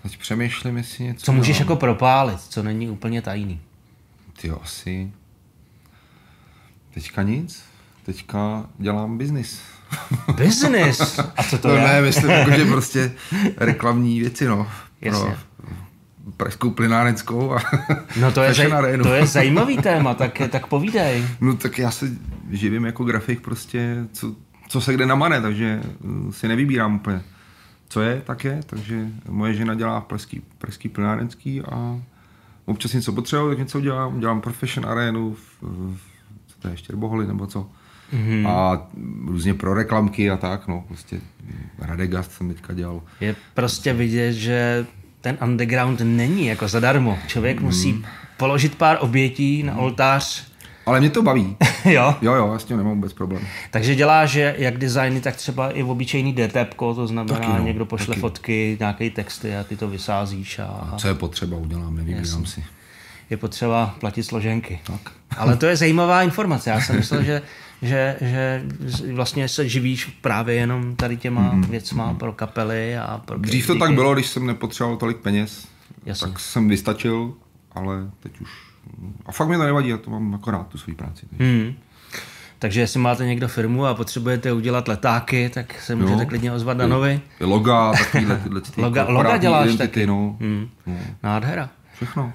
[0.03, 3.61] Teď přemýšlím, jestli něco Co můžeš jako propálit, co není úplně tajný?
[4.41, 5.11] Ty asi.
[6.93, 7.63] Teďka nic.
[8.05, 9.61] Teďka dělám biznis.
[10.35, 11.19] Biznis?
[11.37, 11.81] A co to no je?
[11.81, 13.11] ne, myslím, jako, že prostě
[13.57, 14.67] reklamní věci, no.
[15.01, 15.29] Jasně.
[15.29, 15.37] Pro
[16.37, 17.59] pražskou plynárenskou a
[18.19, 21.23] No to je, zaj- to je zajímavý téma, tak, tak povídej.
[21.41, 22.11] No tak já se
[22.51, 24.35] živím jako grafik prostě, co,
[24.67, 27.21] co se kde namane, takže eh, si nevybírám úplně.
[27.89, 32.01] Co je, tak je, takže moje žena dělá pražský, pražský plynárenský a
[32.67, 34.19] občas něco potřebuji, tak něco dělám.
[34.19, 35.99] Dělám profession arénu, v, v,
[36.47, 37.69] co to je, Štěrboholy nebo co.
[38.13, 38.47] Mm-hmm.
[38.49, 38.87] A
[39.25, 41.21] různě pro reklamky a tak, no, prostě
[41.79, 43.01] Radegast jsem teďka dělal.
[43.21, 44.85] Je prostě vidět, že
[45.21, 47.19] ten underground není jako zadarmo.
[47.27, 47.65] Člověk mm.
[47.65, 48.05] musí
[48.37, 50.47] položit pár obětí na oltář.
[50.87, 51.55] Ale mě to baví.
[51.85, 52.15] jo?
[52.21, 53.41] Jo, jo, já s tím nemám vůbec problém.
[53.71, 57.85] Takže děláš jak designy, tak třeba i v obyčejný DTP, to znamená, taky no, někdo
[57.85, 58.19] pošle taky.
[58.19, 60.59] fotky, nějaké texty a ty to vysázíš.
[60.59, 60.65] A...
[60.65, 62.45] a co je potřeba, udělám, Jasný.
[62.45, 62.63] si.
[63.29, 64.79] Je potřeba platit složenky.
[64.83, 65.11] Tak.
[65.37, 66.69] Ale to je zajímavá informace.
[66.69, 67.41] Já jsem myslel, že
[67.81, 68.63] že, že
[69.13, 71.69] vlastně se živíš právě jenom tady těma mm-hmm.
[71.69, 75.67] věcma pro kapely a pro Dřív to tak bylo, když jsem nepotřeboval tolik peněz,
[76.05, 76.27] Jasně.
[76.27, 77.33] tak jsem vystačil,
[77.71, 78.66] ale teď už...
[79.25, 81.25] A fakt mi to nevadí, já to mám akorát tu svou práci.
[81.39, 81.73] Mm.
[82.59, 86.29] Takže jestli máte někdo firmu a potřebujete udělat letáky, tak se můžete jo.
[86.29, 87.21] klidně ozvat Danovi.
[87.39, 90.07] Loga, takovýhle tyhle ty loga, loga děláš taky.
[90.07, 90.37] No.
[90.39, 90.69] Hmm.
[90.87, 90.95] No.
[91.23, 91.69] Nádhera.
[91.95, 92.33] Všechno.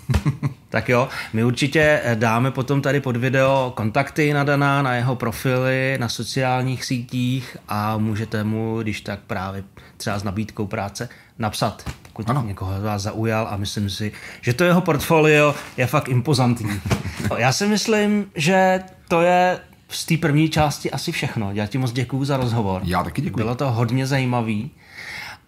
[0.68, 5.16] tak jo, my určitě eh, dáme potom tady pod video kontakty na Dana, na jeho
[5.16, 9.64] profily, na sociálních sítích a můžete mu, když tak právě
[9.96, 12.42] třeba s nabídkou práce, napsat, pokud ano.
[12.46, 16.80] někoho z vás zaujal a myslím si, že to jeho portfolio je fakt impozantní.
[17.36, 21.52] Já si myslím, že to je z té první části asi všechno.
[21.52, 22.82] Já ti moc děkuju za rozhovor.
[22.84, 23.36] Já taky děkuji.
[23.36, 24.70] Bylo to hodně zajímavý.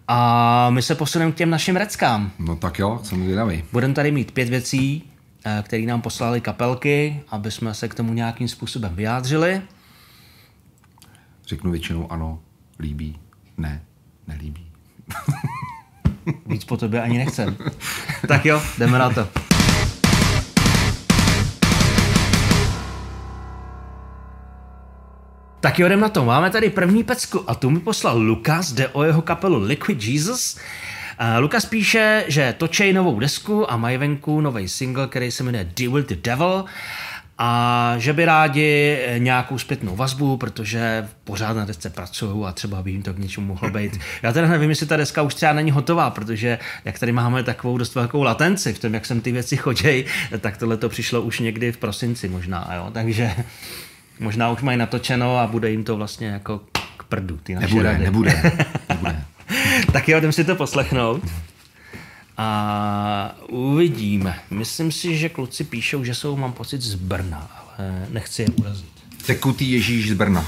[0.07, 2.31] A my se posuneme k těm našim reckám.
[2.39, 3.63] No tak jo, jsem zvědavý.
[3.71, 5.03] Budeme tady mít pět věcí,
[5.45, 9.61] eh, které nám poslali kapelky, aby jsme se k tomu nějakým způsobem vyjádřili.
[11.47, 12.39] Řeknu většinou ano,
[12.79, 13.19] líbí,
[13.57, 13.81] ne,
[14.27, 14.71] nelíbí.
[16.45, 17.57] Víc po tobě ani nechcem.
[18.27, 19.27] tak jo, jdeme na to.
[25.59, 26.25] Tak jo, jdem na to.
[26.25, 30.55] Máme tady první pecku a tu mi poslal Lukas, jde o jeho kapelu Liquid Jesus.
[30.55, 35.71] Uh, Lukas píše, že točí novou desku a mají venku nový single, který se jmenuje
[35.77, 36.65] Deal with the Devil
[37.37, 42.91] a že by rádi nějakou zpětnou vazbu, protože pořád na desce pracují a třeba by
[42.91, 43.99] jim to k něčemu mohlo být.
[44.23, 47.77] Já teda nevím, jestli ta deska už třeba není hotová, protože jak tady máme takovou
[47.77, 50.05] dost velkou latenci v tom, jak sem ty věci chodí,
[50.39, 52.89] tak tohle to přišlo už někdy v prosinci možná, jo?
[52.93, 53.31] takže
[54.19, 56.61] Možná už mají natočeno a bude jim to vlastně jako
[56.97, 57.37] k prdu.
[57.43, 58.03] Ty naše nebude, rady.
[58.03, 58.41] nebude,
[58.89, 59.21] nebude.
[59.93, 61.23] tak jo, jdem si to poslechnout.
[62.37, 64.39] A uvidíme.
[64.51, 68.85] Myslím si, že kluci píšou, že jsou, mám pocit, z Brna, ale nechci je urazit.
[69.25, 70.45] Tekutý Ježíš z Brna.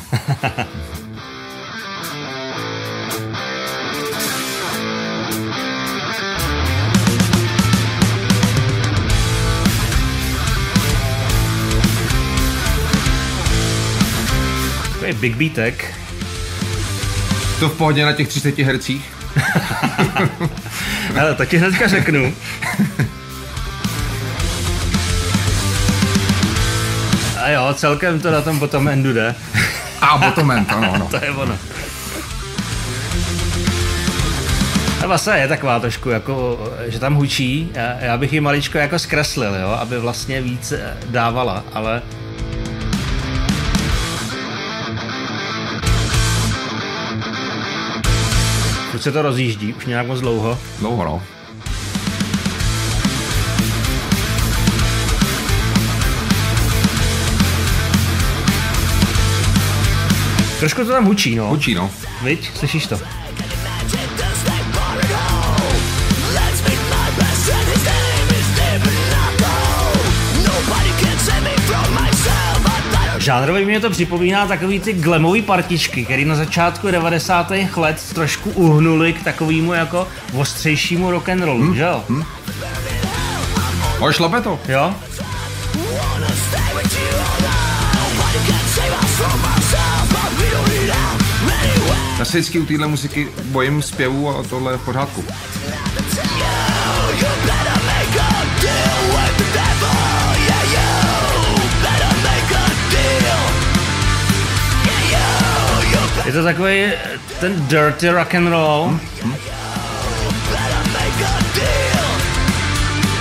[15.08, 15.94] je Big Beatek.
[17.60, 18.90] To v pohodě na těch 30 Hz.
[21.20, 22.34] Ale to ti hnedka řeknu.
[27.42, 29.36] A jo, celkem to na tom bottom endu jde.
[30.02, 31.08] A bottom end, ano, ano.
[31.12, 31.58] to je ono.
[35.04, 37.72] A vlastně je taková trošku, jako, že tam hučí.
[38.00, 40.74] Já bych ji maličko jako zkreslil, jo, aby vlastně víc
[41.10, 42.02] dávala, ale
[49.08, 50.60] se to rozjíždí už nějak moc dlouho.
[50.80, 51.24] Dlouho, no.
[60.60, 61.48] Trošku to tam hučí, no.
[61.48, 61.90] Hučí, no.
[62.24, 63.00] Viď, slyšíš to?
[73.28, 77.52] Žánrově mě to připomíná takový ty glamový partičky, které na začátku 90.
[77.76, 81.76] let trošku uhnuly k takovému jako ostřejšímu rock and rollu, hmm.
[81.76, 82.04] že jo?
[82.10, 82.24] Hmm.
[84.02, 84.60] Ale šlape to.
[84.68, 84.94] Jo?
[92.20, 95.24] Já se vždycky u téhle muziky bojím zpěvu a tohle je v pořádku.
[106.28, 106.86] Je to takový
[107.40, 108.84] ten dirty rock and roll.
[108.88, 109.00] Hmm.
[109.24, 109.36] Hmm.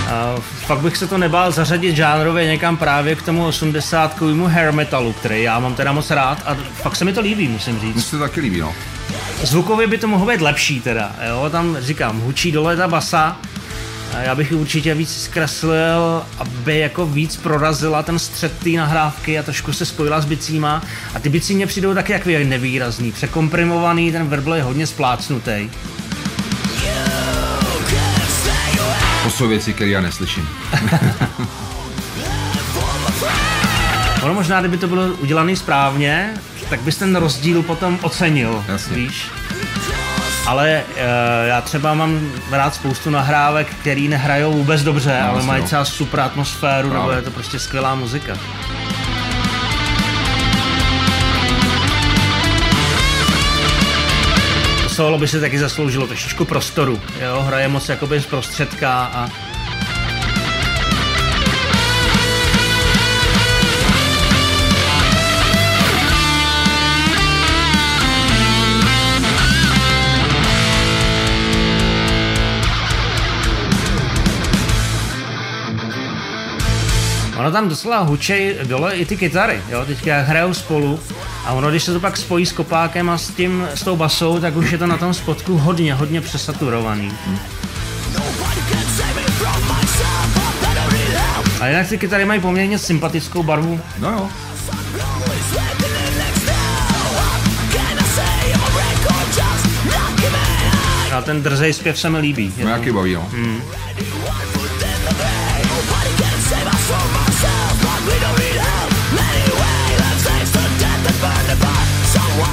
[0.08, 5.12] A fakt bych se to nebál zařadit žánrově někam právě k tomu 80 hair metalu,
[5.12, 7.94] který já mám teda moc rád a fakt se mi to líbí, musím říct.
[7.94, 8.74] Mně se to taky líbí, no.
[9.42, 13.36] Zvukově by to mohlo být lepší teda, jo, tam říkám, hučí dole ta basa,
[14.22, 19.42] já bych ji určitě víc zkreslil, aby jako víc prorazila ten střed té nahrávky a
[19.42, 20.82] trošku se spojila s bicíma.
[21.14, 25.70] A ty bicí mě přijdou taky jak nevýrazný, překomprimovaný, ten verbl je hodně splácnutý.
[29.22, 30.48] To jsou věci, které já neslyším.
[34.22, 36.34] ono možná, kdyby to bylo udělané správně,
[36.70, 38.96] tak bys ten rozdíl potom ocenil, Jasně.
[38.96, 39.26] víš?
[40.46, 40.96] Ale uh,
[41.46, 45.66] já třeba mám rád spoustu nahrávek, který nehrajou vůbec dobře, no, ale mají no.
[45.66, 47.06] třeba super atmosféru, Právě.
[47.06, 48.36] nebo je to prostě skvělá muzika.
[54.96, 59.28] solo by se taky zasloužilo trošičku prostoru, jo, hraje moc jakoby z prostředka a
[77.46, 81.00] Ono tam docela hučej dole i ty kytary, jo, teďka hrajou spolu
[81.44, 84.40] a ono, když se to pak spojí s kopákem a s tím, s tou basou,
[84.40, 87.12] tak už je to na tom spotku hodně, hodně přesaturovaný.
[91.60, 93.80] A jinak ty kytary mají poměrně sympatickou barvu.
[93.98, 94.28] No jo.
[101.16, 102.52] A ten drzej zpěv se mi líbí.
[102.62, 103.24] No jaký baví, jo.
[103.30, 103.60] Hmm.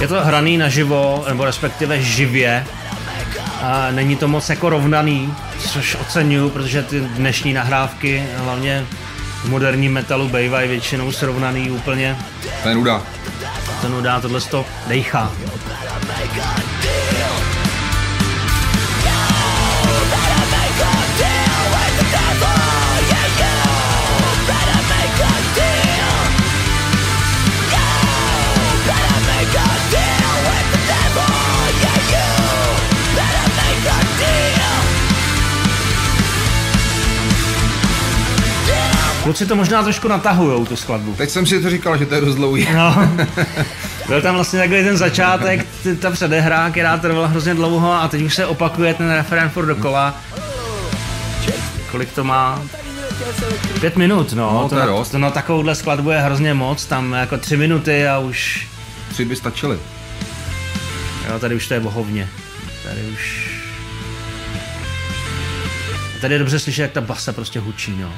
[0.03, 2.65] Je to hraný naživo, nebo respektive živě.
[3.61, 8.85] A není to moc jako rovnaný, což oceňuju, protože ty dnešní nahrávky, hlavně
[9.43, 12.17] v moderním metalu, bývají většinou srovnaný úplně.
[12.63, 13.01] To je nuda.
[13.81, 15.31] To nuda, tohle to dejchá.
[39.33, 41.15] Kluci to možná trošku natahujou, tu skladbu.
[41.15, 42.67] Teď jsem si to říkal, že to je dost dlouhý.
[42.73, 43.09] No.
[44.07, 45.67] Byl tam vlastně takový ten začátek,
[45.99, 50.17] ta předehra, která trvala hrozně dlouho a teď už se opakuje ten referent furt dokola.
[51.91, 52.61] Kolik to má?
[53.79, 54.53] Pět minut, no.
[54.53, 58.07] no to, to, na, to na takovouhle skladbu je hrozně moc, tam jako tři minuty
[58.07, 58.67] a už...
[59.11, 59.79] Tři by stačily.
[61.29, 62.29] Jo, tady už to je bohovně.
[62.83, 63.51] Tady už...
[66.21, 68.13] Tady je dobře slyšet, jak ta basa prostě hučí, no.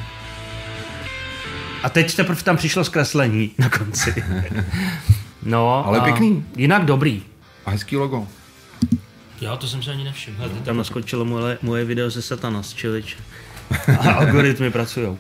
[1.86, 4.24] A teď teprve tam přišlo zkreslení na konci.
[5.44, 6.46] No, Ale pěkný.
[6.58, 7.24] Jinak dobrý.
[7.66, 8.28] A hezký logo.
[9.42, 10.38] Jo, to jsem se ani nevšiml.
[10.40, 13.04] No, tam naskočilo moje, moje video ze Satanas, čili
[14.00, 15.08] a algoritmy pracují.
[15.08, 15.18] Uh,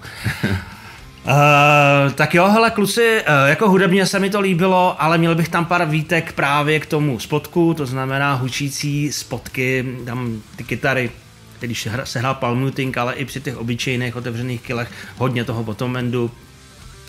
[2.16, 5.66] tak jo, hele kluci, uh, jako hudebně se mi to líbilo, ale měl bych tam
[5.66, 11.12] pár výtek právě k tomu spotku, to znamená hučící spotky, tam ty kytary,
[11.60, 16.32] když se hrál palmuting, ale i při těch obyčejných otevřených kilech hodně toho bottom endu,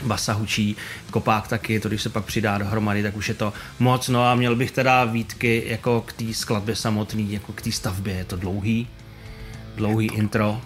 [0.04, 0.76] basa hučí,
[1.10, 4.08] kopák taky, to když se pak přidá dohromady, tak už je to moc.
[4.08, 8.14] No a měl bych teda výtky jako k té skladbě samotný, jako k té stavbě,
[8.14, 8.88] je to dlouhý,
[9.76, 10.60] dlouhý intro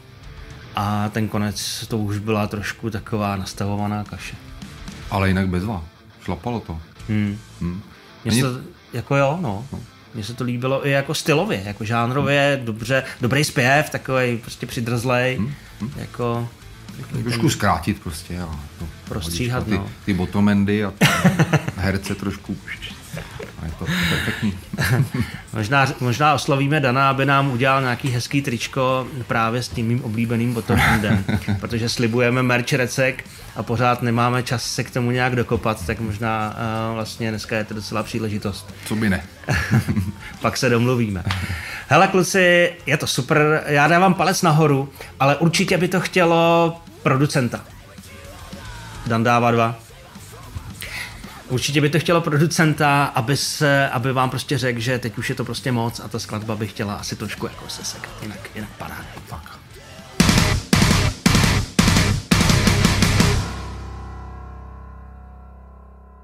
[0.76, 4.36] a ten konec to už byla trošku taková nastavovaná kaše.
[5.10, 5.84] Ale jinak bezva,
[6.24, 6.80] šlapalo to.
[7.08, 7.38] Hmm.
[7.60, 7.82] Hmm.
[8.24, 8.46] Mně se,
[8.92, 9.66] jako jo, no.
[9.72, 9.80] no.
[10.14, 12.66] Mně se to líbilo i jako stylově, jako žánrově, hmm.
[12.66, 15.54] dobře, dobrý zpěv, takový prostě přidrzlej, hmm.
[15.80, 15.92] Hmm.
[15.96, 16.48] jako
[17.22, 18.50] Trošku zkrátit prostě, jo.
[19.08, 19.88] Prostříhat, ty, no.
[20.04, 20.92] Ty bottomendy a
[21.76, 22.56] herce trošku...
[23.62, 24.58] A perfektní.
[25.52, 30.54] možná, možná oslovíme Dana, aby nám udělal nějaký hezký tričko právě s tím mým oblíbeným
[30.54, 31.24] bottomendem,
[31.60, 33.24] protože slibujeme merch recek
[33.56, 36.56] a pořád nemáme čas se k tomu nějak dokopat, tak možná
[36.88, 38.74] uh, vlastně dneska je to docela příležitost.
[38.84, 39.22] Co by ne.
[40.40, 41.24] Pak se domluvíme.
[41.88, 44.88] Hele kluci, je to super, já dávám palec nahoru,
[45.20, 47.64] ale určitě by to chtělo producenta.
[49.06, 49.78] Dan dává dva.
[51.48, 55.34] Určitě by to chtělo producenta, aby, se, aby vám prostě řekl, že teď už je
[55.34, 59.04] to prostě moc a ta skladba by chtěla asi trošku jako sesekat, jinak, jinak paráda.
[59.26, 59.60] Fakt.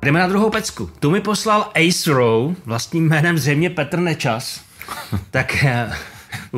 [0.02, 0.90] Jdeme na druhou pecku.
[1.00, 4.60] Tu mi poslal Ace Row, vlastním jménem zřejmě Petr Nečas.
[5.30, 5.94] tak uh,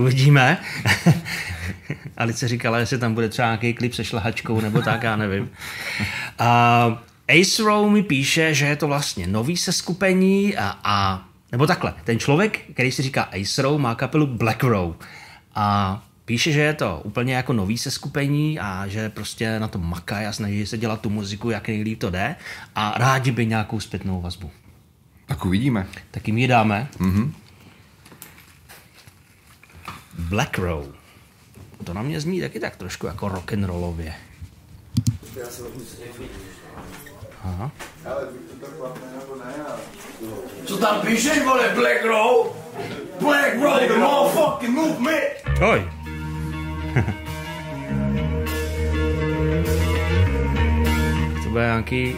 [0.02, 0.58] uvidíme.
[2.16, 5.50] Alice říkala, jestli tam bude třeba nějaký klip se šlahačkou nebo tak, já nevím.
[6.40, 6.98] Uh,
[7.40, 12.18] Ace Row mi píše, že je to vlastně nový seskupení a, a nebo takhle, ten
[12.18, 14.94] člověk, který si říká Ace Row, má kapelu Black Row
[15.54, 20.26] a píše, že je to úplně jako nový seskupení a že prostě na to makají
[20.26, 22.36] a snaží se dělat tu muziku, jak nejlíp to jde
[22.74, 24.50] a rádi by nějakou zpětnou vazbu.
[25.26, 25.86] Tak uvidíme.
[26.10, 26.88] Tak jim ji dáme.
[26.98, 27.32] Mm-hmm.
[30.18, 30.97] Black Row.
[31.84, 34.14] To na mě zní taky tak trošku jako rock and rollově.
[37.44, 37.70] Aha.
[40.66, 42.46] Co tam píšeš, vole, Black Row?
[43.20, 45.22] Black Row, the motherfucking movement!
[45.70, 45.90] Oj.
[51.42, 52.16] to bude nějaký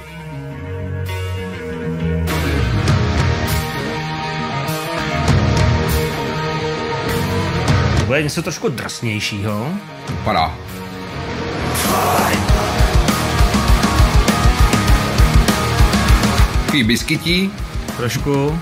[8.11, 9.69] bude něco trošku drsnějšího.
[10.09, 10.55] Vypadá.
[16.65, 17.51] Takový biskytí.
[17.97, 18.61] Trošku.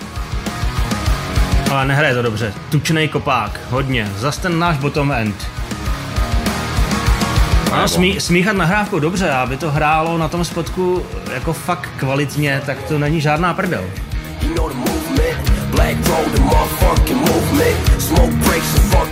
[1.70, 2.54] Ale nehraje to dobře.
[2.70, 4.12] Tučnej kopák, hodně.
[4.16, 5.46] Zas ten náš bottom end.
[7.72, 12.82] Ano, smí, smíchat nahrávkou dobře, aby to hrálo na tom spotku jako fakt kvalitně, tak
[12.82, 13.84] to není žádná prdel.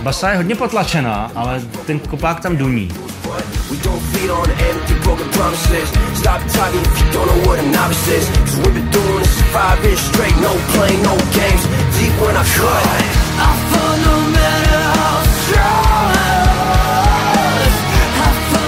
[0.07, 2.89] Basa je hodně potlačená, ale ten kopák tam duní.
[3.71, 7.63] We don't feed on empty broken promises Stop talking if you don't know what a
[7.63, 11.63] novice is Cause we've been doing this for five years straight No playing, no games
[11.99, 12.87] Deep when I cut
[13.39, 16.15] I fall no matter how strong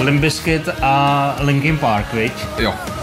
[0.05, 2.33] Limp Bizkit a Linkin Park, viď?
[2.57, 2.98] Jo.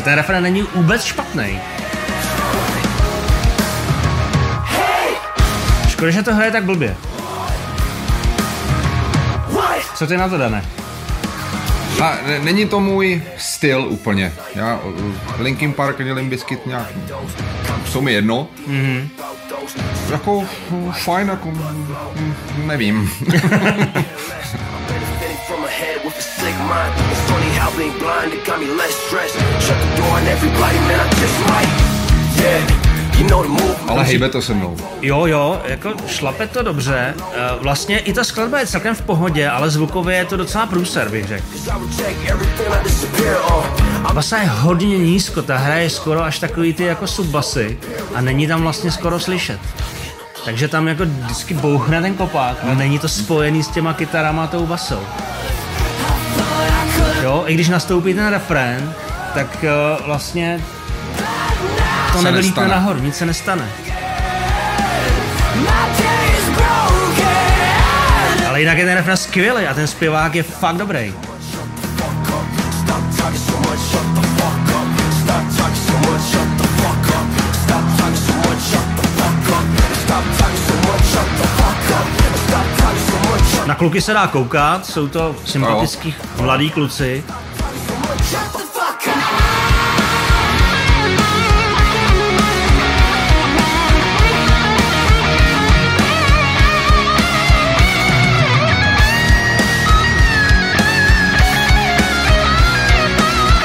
[0.00, 1.60] A ten referen není vůbec špatný.
[5.88, 6.96] Škoda, že to hraje tak blbě.
[9.94, 10.64] Co ty na to, Dane?
[12.02, 14.32] A není to můj styl úplně.
[14.54, 14.80] Já
[15.38, 16.86] Linkin Park ani Limp Bizkit nějak
[17.84, 18.48] jsou mi jedno.
[18.68, 19.08] Mm-hmm.
[20.10, 20.44] Jako
[20.92, 21.52] fajn, jako
[22.66, 23.10] nevím.
[32.42, 32.90] yeah.
[33.88, 34.76] Ale hejbe to se mnou.
[35.02, 37.14] Jo, jo, jako šlape to dobře.
[37.18, 41.08] Eh, vlastně i ta skladba je celkem v pohodě, ale zvukově je to docela průser,
[41.08, 41.44] bych řekl.
[44.12, 47.78] Basa je hodně nízko, ta hra je skoro až takový ty jako subbasy
[48.14, 49.60] a není tam vlastně skoro slyšet.
[50.44, 54.46] Takže tam jako vždycky bouchne ten kopák, ale není to spojený s těma kytarama a
[54.46, 55.00] tou basou.
[57.30, 58.94] Jo, i když nastoupí ten refrén,
[59.34, 60.60] tak uh, vlastně
[62.12, 63.68] to nevylítne nahoru, nic se nestane.
[68.48, 71.14] Ale jinak je ten refren skvělý a ten zpěvák je fakt dobrý.
[83.70, 87.24] Na kluky se dá koukat, jsou to sympatický mladí kluci.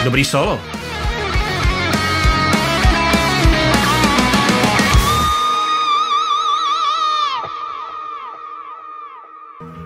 [0.03, 0.74] Dobrý solo.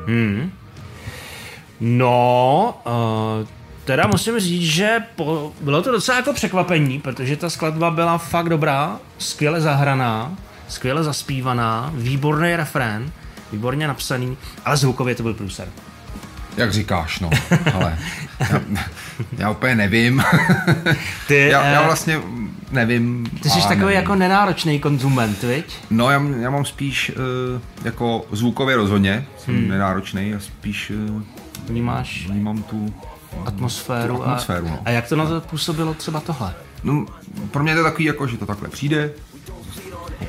[0.10, 0.52] Hmm.
[1.80, 3.48] No, uh,
[3.86, 8.50] teda musím říct, že po, bylo to docela jako překvapení, protože ta skladba byla fakt
[8.50, 10.36] dobrá, skvěle zahraná,
[10.68, 13.12] skvěle zaspívaná, výborný refrén,
[13.52, 15.68] výborně napsaný, ale zvukově to byl průser.
[16.58, 17.30] Jak říkáš, no,
[17.74, 17.98] ale
[18.40, 18.62] já,
[19.38, 20.24] já úplně nevím.
[21.28, 22.22] Ty, já, já eh, vlastně
[22.72, 23.26] nevím.
[23.44, 23.96] Ty jsi a takový nevím.
[23.96, 25.78] jako nenáročný konzument, viď?
[25.90, 27.12] No, já, já mám spíš
[27.56, 29.68] uh, jako zvukově rozhodně, jsem hmm.
[29.68, 31.22] nenáročný a spíš uh,
[31.70, 32.94] Vnímáš vnímám tu
[33.46, 34.16] atmosféru.
[34.16, 34.80] tu atmosféru, a, no.
[34.86, 36.54] a jak to na to působilo třeba tohle?
[36.84, 37.06] No,
[37.52, 39.12] pro mě je to takový, jako, že to takhle přijde,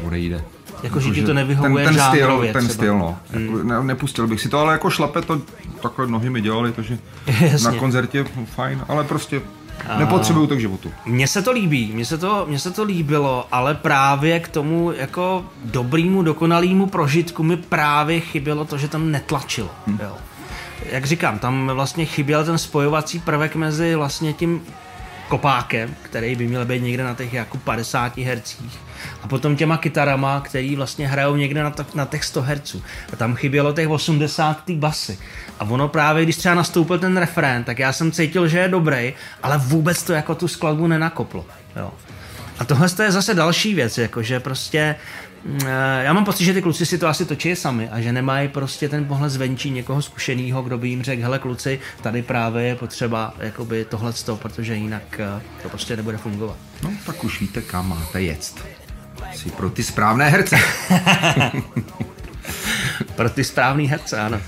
[0.03, 0.45] odejde.
[0.83, 2.75] Jako, že ti to nevyhovuje ten, ten styl, ten třeba.
[2.75, 3.19] styl, no.
[3.31, 5.43] Jako, ne, nepustil bych si to, ale jako šlape to,
[5.83, 6.99] takhle nohy mi dělali, takže
[7.65, 8.25] na koncertě
[8.55, 9.43] fajn, ale prostě
[9.99, 10.93] nepotřebuju to k životu.
[11.07, 14.93] Mně se to líbí, mně se to, mně se to líbilo, ale právě k tomu
[14.93, 19.71] jako dobrýmu, dokonalému prožitku mi právě chybělo to, že tam netlačilo.
[19.87, 19.99] Hm.
[20.03, 20.17] Jo.
[20.91, 24.63] Jak říkám, tam vlastně chyběl ten spojovací prvek mezi vlastně tím
[25.31, 28.79] kopákem, který by měl být někde na těch jako 50 hercích
[29.23, 32.83] a potom těma kytarama, který vlastně hrajou někde na, na těch 100 herců.
[33.13, 35.19] A tam chybělo těch 80 tý basy.
[35.61, 39.15] A ono právě, když třeba nastoupil ten refrén, tak já jsem cítil, že je dobrý,
[39.43, 41.47] ale vůbec to jako tu skladbu nenakoplo.
[41.77, 41.91] Jo.
[42.59, 44.97] A tohle to je zase další věc, jako že prostě
[46.03, 48.89] já mám pocit, že ty kluci si to asi točí sami a že nemají prostě
[48.89, 53.35] ten pohled zvenčí někoho zkušeného, kdo by jim řekl, hele kluci, tady právě je potřeba
[53.39, 56.57] jakoby tohleto, protože jinak eh, to prostě nebude fungovat.
[56.83, 58.55] No, tak už víte, kam máte jet.
[59.35, 60.57] Si pro ty správné herce.
[63.17, 64.41] Pro ty správný herce, ano.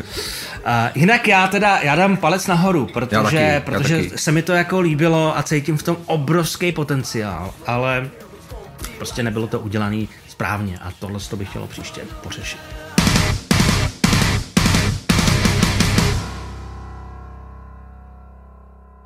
[0.64, 4.18] A jinak já teda, já dám palec nahoru, protože, Já taky, já protože taky.
[4.18, 8.11] se mi to jako líbilo a cítím v tom obrovský potenciál, ale
[9.03, 12.61] prostě nebylo to udělané správně a tohle to bych chtělo příště pořešit.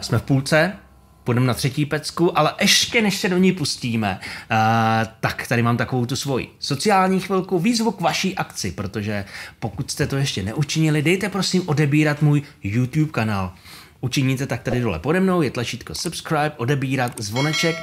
[0.01, 0.73] Jsme v půlce,
[1.25, 4.57] půjdeme na třetí pecku, ale ještě než se do ní pustíme, uh,
[5.21, 9.25] tak tady mám takovou tu svoji sociální chvilku, výzvu k vaší akci, protože
[9.59, 13.53] pokud jste to ještě neučinili, dejte prosím odebírat můj YouTube kanál.
[14.07, 17.77] Učiníte tak tady dole pode mnou, je tlačítko subscribe, odebírat, zvoneček.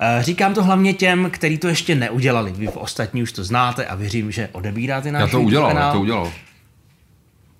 [0.00, 2.52] Eh, Říkám to hlavně těm, kteří to ještě neudělali.
[2.52, 5.86] Vy ostatní už to znáte a věřím, že odebíráte náš Já to udělal, kanál.
[5.86, 6.32] já to udělal.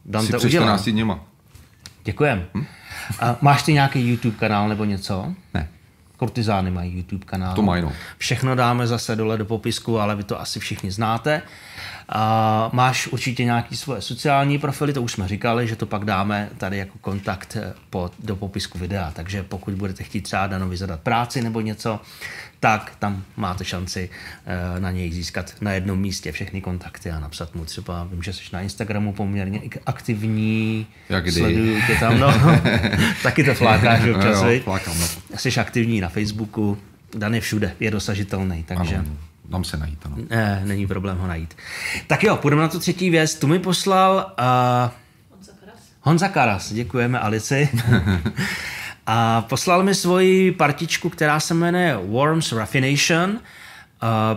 [0.04, 0.66] Dan to udělal.
[0.78, 1.20] 14 dněma.
[2.04, 2.44] Děkujem.
[3.20, 5.34] A máš ty nějaký YouTube kanál nebo něco?
[5.54, 5.68] Ne.
[6.16, 7.54] Kurtizány mají YouTube kanál.
[7.54, 7.92] To mají, no.
[8.18, 11.42] Všechno dáme zase dole do popisku, ale vy to asi všichni znáte.
[12.12, 16.48] A máš určitě nějaký svoje sociální profily, to už jsme říkali, že to pak dáme
[16.58, 19.10] tady jako kontakt eh, pod, do popisku videa.
[19.14, 22.00] Takže pokud budete chtít třeba Danovi zadat práci nebo něco,
[22.60, 24.10] tak tam máte šanci
[24.46, 28.32] eh, na něj získat na jednom místě všechny kontakty a napsat mu třeba, vím, že
[28.32, 31.32] jsi na Instagramu poměrně aktivní, Jak kdy.
[31.32, 32.32] sleduju tě tam, no,
[33.22, 35.06] taky to flákáš občas, Jo, jo, flákám, no.
[35.38, 36.78] Jsi aktivní na Facebooku,
[37.16, 39.16] Dan je všude, je dosažitelný, takže Ano,
[39.50, 40.16] dám se najít, ano.
[40.30, 41.56] ne, není problém ho najít.
[42.06, 43.34] Tak jo, půjdeme na tu třetí věc.
[43.34, 44.90] Tu mi poslal uh,
[46.00, 47.68] Honza Karas, děkujeme Alici.
[49.06, 53.30] A poslal mi svoji partičku, která se jmenuje Worms Raffination.
[53.30, 53.38] Uh,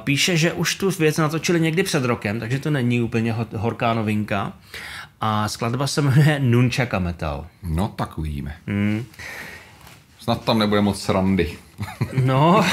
[0.04, 3.94] píše, že už tu věc natočili někdy před rokem, takže to není úplně ho- horká
[3.94, 4.54] novinka.
[5.22, 7.48] A skladba se jmenuje Nunchaka Metal.
[7.64, 8.56] No, tak uvidíme.
[8.68, 9.06] Hmm.
[10.24, 11.58] Snad tam nebude moc srandy.
[12.26, 12.66] No,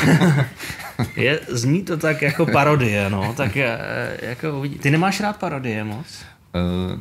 [1.17, 3.79] je, zní to tak jako parodie, no, tak eh,
[4.23, 4.79] jako uvidí.
[4.79, 6.07] Ty nemáš rád parodie moc?
[6.55, 6.97] Eh,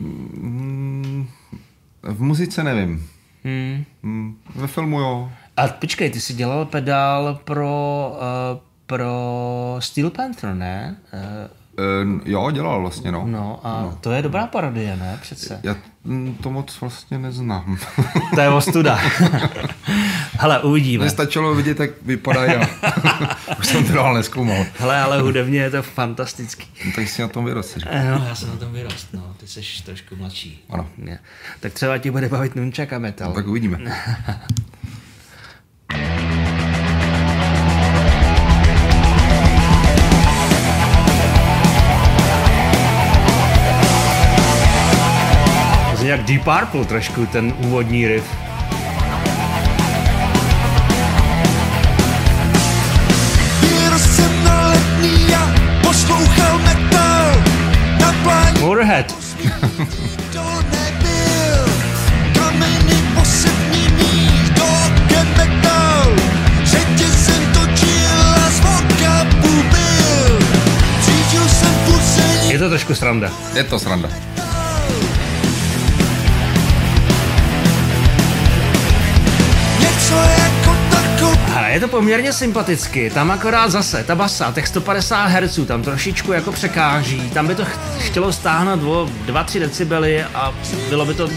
[2.04, 3.08] v muzice nevím.
[3.44, 3.86] Hmm.
[4.04, 5.32] Mm, Ve filmu jo.
[5.58, 8.12] A počkej, ty jsi dělal pedál pro,
[8.54, 10.96] uh, pro Steel Panther, ne?
[11.14, 11.20] Uh,
[11.80, 13.24] Eh, Jo, dělal vlastně, no.
[13.28, 13.98] no a no.
[14.02, 15.18] to je dobrá parodie, ne?
[15.22, 15.60] Přece.
[15.64, 17.78] Já mm, to moc vlastně neznám.
[18.36, 19.00] To je ostuda.
[20.40, 21.02] Hele, uvidíme.
[21.04, 22.52] Mně stačilo vidět, jak vypadají
[23.50, 24.66] a už jsem to dál neskoumal.
[24.80, 26.66] Hele, ale hudebně je to fantastický.
[26.86, 27.78] No, tak si na tom vyrost.
[27.86, 29.36] Eh, No, já jsem na tom vyrost, no.
[29.38, 30.66] Ty jsi trošku mladší.
[30.70, 30.88] Ano.
[30.98, 31.20] Ne.
[31.60, 33.28] Tak třeba ti bude bavit Nunchaka Metal.
[33.30, 33.78] No, tak uvidíme.
[46.04, 48.49] Jak Deep Purple trošku, ten úvodní riff.
[59.04, 59.50] Pulsení
[72.50, 73.30] Je to trošku sranda.
[73.54, 74.10] Je to sranda.
[81.80, 86.52] Je to poměrně sympaticky, tam akorát zase, ta basa, těch 150 Hz, tam trošičku jako
[86.52, 90.54] překáží, tam by to ch- chtělo stáhnout o 2-3 decibely a
[90.90, 91.30] bylo by to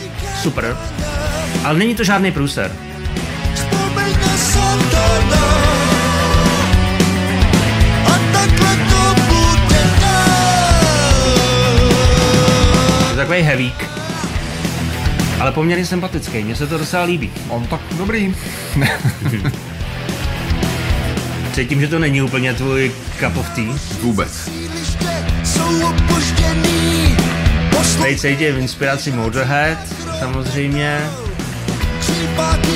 [0.43, 0.76] super.
[1.64, 2.72] Ale není to žádný průser.
[13.11, 13.84] Je takový heavík.
[15.40, 17.30] Ale poměrně sympatický, mně se to docela líbí.
[17.49, 18.34] On tak dobrý.
[21.55, 23.74] Cítím, že to není úplně tvůj cup of tea.
[24.00, 24.50] Vůbec.
[27.98, 29.78] Tady cítím inspiraci Motorhead,
[30.18, 31.00] samozřejmě.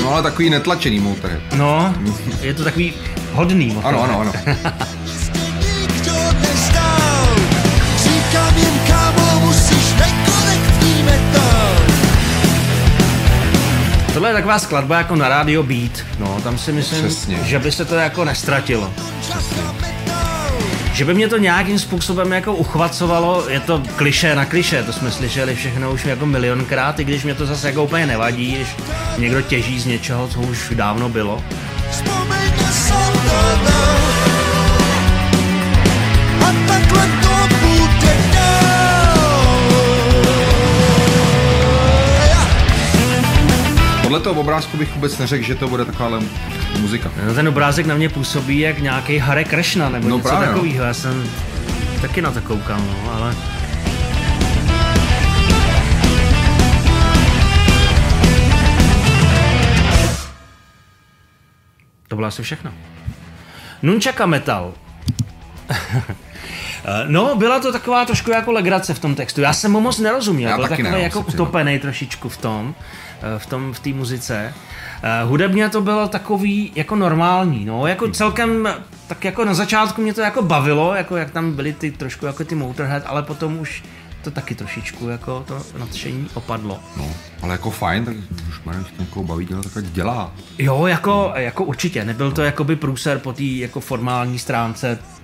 [0.03, 1.41] No ale takový netlačený Motorhead.
[1.55, 1.95] No,
[2.41, 2.93] je to takový
[3.31, 4.03] hodný Motorhead.
[4.03, 4.57] Ano, ano, ano.
[14.17, 15.91] Tohle je taková skladba jako na Radio Beat.
[16.19, 17.37] No, tam si myslím, Přesně.
[17.43, 18.93] že by se to jako nestratilo.
[20.93, 25.11] Že by mě to nějakým způsobem jako uchvacovalo, je to kliše na kliše, to jsme
[25.11, 28.67] slyšeli všechno už jako milionkrát, i když mě to zase jako úplně nevadí, když
[29.17, 31.43] někdo těží z něčeho, co už dávno bylo.
[31.91, 33.76] Vzpomeň na
[44.17, 46.19] Podle toho obrázku bych vůbec neřekl, že to bude taková
[46.79, 47.11] muzika.
[47.27, 50.53] No, ten obrázek na mě působí jak nějaký Hare Krishna nebo No něco právě, no.
[50.53, 50.85] takového.
[50.85, 51.29] Já jsem
[52.01, 53.35] taky na to koukal, no, ale...
[62.07, 62.71] To bylo asi všechno.
[63.81, 64.73] Nunchaka Metal.
[67.07, 69.41] No, byla to taková trošku jako legrace v tom textu.
[69.41, 70.49] Já jsem mu moc nerozuměl.
[70.49, 72.75] Já Byl takový ne, jako utopený trošičku v tom,
[73.21, 74.53] eh, v tom, v té muzice.
[75.03, 78.69] Eh, Hudebně to bylo takový jako normální, no, jako celkem,
[79.07, 82.43] tak jako na začátku mě to jako bavilo, jako jak tam byly ty trošku jako
[82.43, 83.83] ty Motorhead, ale potom už
[84.21, 86.79] to taky trošičku jako to nadšení opadlo.
[86.97, 87.09] No,
[87.41, 88.15] ale jako fajn, tak
[88.49, 90.31] už má, někoho baví dělat, tak dělá.
[90.57, 95.16] Jo, jako, jako určitě, nebyl to jakoby průser po té jako formální stránce, No.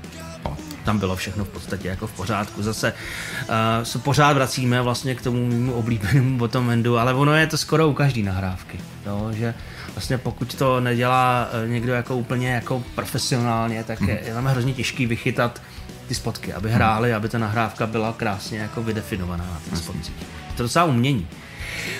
[0.86, 2.64] Tam bylo všechno v podstatě jako v pořádku.
[2.64, 7.48] Zase uh, se pořád vracíme vlastně k tomu mému oblíbenému bottom endu, ale ono je
[7.48, 8.80] to skoro u každý nahrávky.
[9.06, 9.30] Jo?
[9.32, 9.54] Že
[9.96, 14.74] vlastně pokud to nedělá eh, někdo jako úplně jako profesionálně, tak je, je tam hrozně
[14.74, 15.62] těžký vychytat
[16.08, 20.16] ty spotky, aby hráli, aby ta nahrávka byla krásně jako vydefinovaná na těch spotcích.
[20.48, 21.28] Je to docela umění.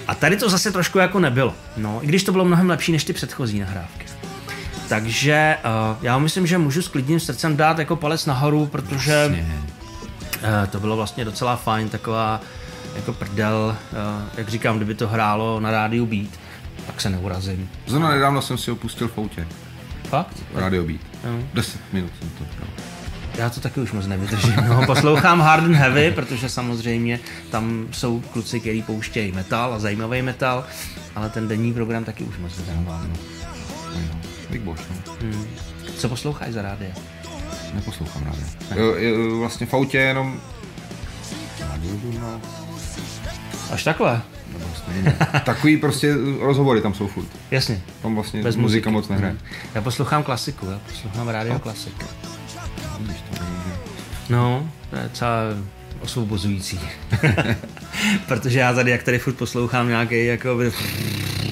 [0.08, 1.56] A tady to zase trošku jako nebylo.
[1.78, 4.06] No, i když to bylo mnohem lepší než ty předchozí nahrávky.
[4.90, 10.68] Takže uh, já myslím, že můžu s klidným srdcem dát jako palec nahoru, protože uh,
[10.70, 12.42] to bylo vlastně docela fajn, taková
[12.96, 13.98] jako prdel, uh,
[14.38, 16.30] jak říkám, kdyby to hrálo na rádiu Beat,
[16.88, 17.70] tak se neurazím.
[17.86, 19.48] Zrovna nedávno jsem si ho pustil v autě.
[20.04, 20.44] Fakt?
[20.54, 21.02] Radio Beat.
[21.24, 21.40] Jo.
[21.54, 22.70] 10 minut jsem to bral.
[23.38, 24.56] Já to taky už moc nevydržím.
[24.70, 27.20] No, poslouchám Hard and Heavy, protože samozřejmě
[27.52, 30.66] tam jsou kluci, kteří pouštějí metal a zajímavý metal,
[31.16, 33.08] ale ten denní program taky už moc nedávám.
[33.10, 33.43] No.
[34.54, 35.14] No, Big Boss, no.
[35.98, 36.90] Co posloucháš za rádio?
[37.74, 38.46] Neposlouchám rádio.
[38.76, 40.40] Jo, jo, vlastně v autě jenom...
[41.72, 42.40] Radiožurnál?
[43.72, 44.22] Až takhle?
[44.54, 45.16] Nebo vlastně.
[45.46, 47.28] Takový prostě rozhovory tam jsou furt.
[47.52, 47.82] Jasně.
[48.02, 48.94] Tam vlastně Bez muzika muziky.
[48.94, 49.38] moc nehraje.
[49.76, 52.06] Já poslouchám klasiku, já poslouchám rádio klasik.
[53.00, 53.42] Vidíš to, že-
[54.30, 55.32] No, to je docela
[56.04, 56.80] osvobozující.
[58.28, 60.72] Protože já tady, jak tady furt poslouchám nějaký, jako by,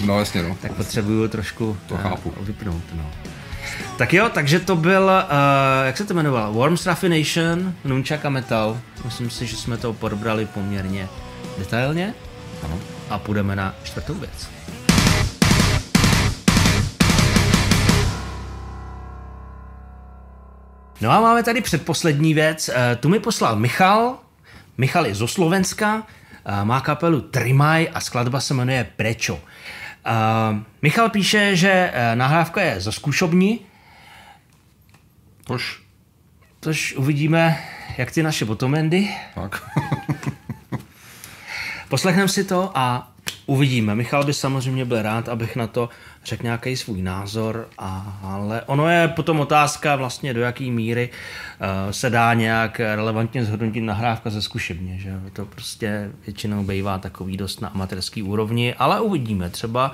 [0.06, 0.58] No jasně, no.
[0.62, 2.34] tak potřebuju trošku To eh, chápu.
[2.42, 2.84] vypnout.
[2.94, 3.12] No.
[3.98, 6.54] Tak jo, takže to byl, uh, jak se to jmenovalo?
[6.54, 8.80] Worms Raffination, Nunchaka Metal.
[9.06, 11.08] Myslím si, že jsme to probrali poměrně
[11.58, 12.14] detailně.
[12.64, 12.80] Ano.
[13.10, 14.48] A půjdeme na čtvrtou věc.
[21.02, 22.70] No a máme tady předposlední věc.
[22.74, 24.18] Eh, Tu mi poslal Michal.
[24.78, 26.04] Michal je zo Slovenska,
[26.64, 29.40] má kapelu Trimaj a skladba se jmenuje Prečo.
[30.82, 33.60] Michal píše, že eh, nahrávka je ze zkušobní,
[35.44, 35.82] Tož,
[36.62, 37.64] což uvidíme,
[37.98, 39.10] jak ty naše botomendy.
[39.36, 39.72] tak.
[41.90, 43.12] Poslechneme si to a
[43.46, 43.96] uvidíme.
[43.96, 45.90] Michal by samozřejmě byl rád, abych na to
[46.26, 51.92] řekl nějaký svůj názor, a, ale ono je potom otázka vlastně, do jaké míry uh,
[51.92, 57.62] se dá nějak relevantně zhodnotit nahrávka ze zkušebně, že to prostě většinou bývá takový dost
[57.62, 59.92] na amatérský úrovni, ale uvidíme, třeba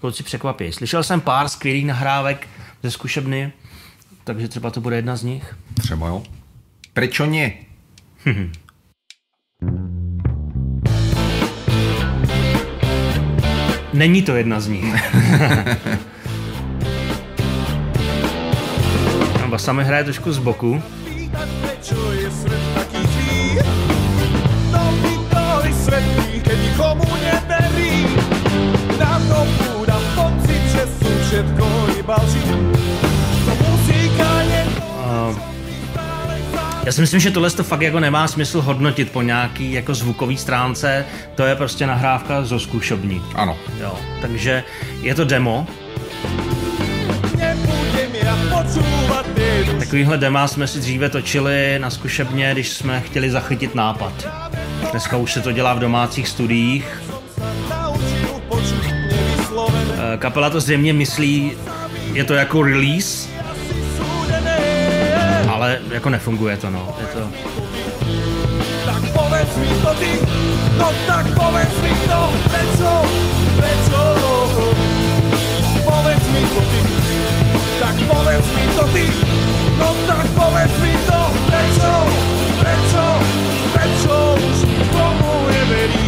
[0.00, 0.72] kluci překvapí.
[0.72, 2.48] Slyšel jsem pár skvělých nahrávek
[2.82, 3.52] ze zkušebny,
[4.24, 5.56] takže třeba to bude jedna z nich.
[5.80, 6.22] Třeba jo.
[6.92, 7.52] Prečo ne?
[13.92, 14.94] Není to jedna z nich.
[19.48, 20.82] Basa mi hraje trošku z boku.
[36.84, 40.36] Já si myslím, že tohle to fakt jako nemá smysl hodnotit po nějaký jako zvukový
[40.36, 41.04] stránce,
[41.34, 43.22] to je prostě nahrávka zo zkušobní.
[43.34, 43.56] Ano.
[43.80, 44.64] Jo, takže
[45.02, 45.66] je to demo.
[49.78, 54.12] Takovýhle dema jsme si dříve točili na zkušebně, když jsme chtěli zachytit nápad.
[54.90, 57.02] Dneska už se to dělá v domácích studiích.
[60.14, 61.52] Eh, Kapela to zřejmě myslí,
[62.12, 63.28] je to jako release,
[65.90, 66.96] jako nefunguje to, no.
[67.00, 67.30] Je to...
[68.84, 70.10] Tak povedz mi to ty,
[70.78, 72.92] no tak povedz mi to, prečo,
[73.56, 74.00] prečo?
[75.84, 76.80] Povedz mi to ty,
[77.80, 79.06] tak povedz mi to ty,
[79.78, 81.92] no tak povedz mi to, prečo,
[82.60, 83.04] prečo,
[83.72, 84.58] prečo už
[84.92, 86.02] tomu neverí.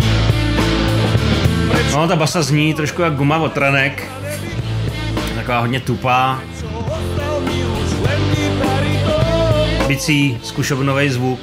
[1.94, 4.02] No, ta basa zní trošku jak guma od trenek.
[5.34, 6.40] Taková hodně tupá,
[9.94, 11.38] bicí, zkušobnový zvuk.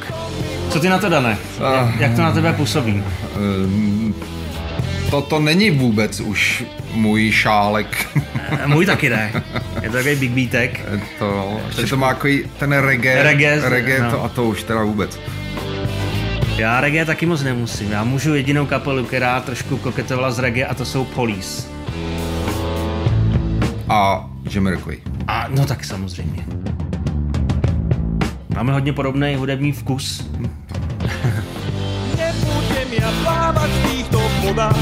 [0.69, 1.37] Co ty na to, Dane?
[1.73, 3.03] Jak, jak to na tebe působí?
[5.09, 8.07] Toto není vůbec už můj šálek.
[8.51, 9.31] Eh, Můj taky ne.
[9.81, 10.85] Je to takový big beatek.
[11.19, 14.11] to, že to má takový ten reggae, Reggae, reggae no.
[14.11, 15.19] to, a to už teda vůbec.
[16.57, 17.91] Já reggae taky moc nemusím.
[17.91, 21.67] Já můžu jedinou kapelu, která trošku koketovala z reggae a to jsou Police.
[23.89, 24.97] A Jamiroquai.
[25.27, 26.60] A no tak samozřejmě.
[28.55, 30.27] Máme hodně podobný hudební vkus.
[32.17, 34.77] Nebudem ja plávať v týchto vodách.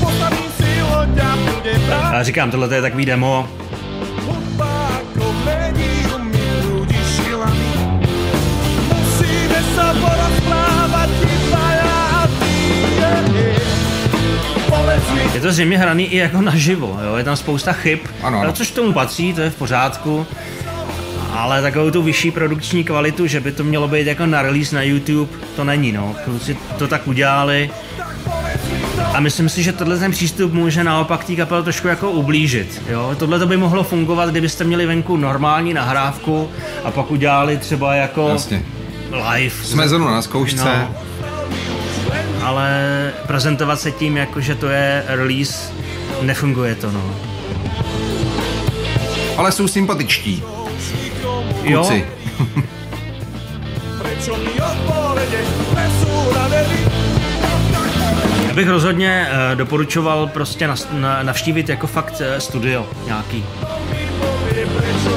[0.00, 3.48] Postavím si loď a budem brať A říkám, tohle je takový demo.
[4.26, 7.70] hudba ako médium mi prúdi šilami.
[8.88, 12.54] Musíme sa porozprávať iba ja a ty.
[15.34, 17.16] Je to zřejmě hraný i jako naživo, jo?
[17.16, 18.52] je tam spousta chyb, Ano, ano.
[18.52, 20.26] což tomu patří, to je v pořádku.
[21.38, 24.82] Ale takovou tu vyšší produkční kvalitu, že by to mělo být jako na release na
[24.82, 26.16] YouTube, to není, no.
[26.24, 27.70] Kluci to tak udělali.
[29.14, 32.82] A myslím si, že tenhle ten přístup může naopak té kapel trošku jako ublížit.
[32.88, 33.16] Jo?
[33.18, 36.48] Tohle to by mohlo fungovat, kdybyste měli venku normální nahrávku
[36.84, 38.62] a pak udělali třeba jako Jasně.
[39.32, 39.54] live.
[39.64, 40.64] Jsme zrovna na zkoušce.
[40.64, 40.94] No.
[42.42, 42.70] Ale
[43.26, 45.72] prezentovat se tím, jako že to je release,
[46.22, 47.14] nefunguje to, no.
[49.36, 50.42] Ale jsou sympatičtí.
[51.74, 52.04] Kluci.
[58.48, 60.68] já bych rozhodně eh, doporučoval prostě
[61.22, 63.44] navštívit jako fakt eh, studio nějaký.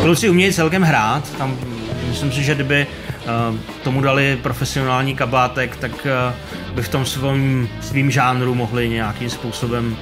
[0.02, 1.58] Kluci umějí celkem hrát, tam
[2.08, 3.28] myslím si, že kdyby eh,
[3.84, 6.08] tomu dali profesionální kabátek, tak
[6.76, 9.97] by v tom svým, svým žánru mohli nějakým způsobem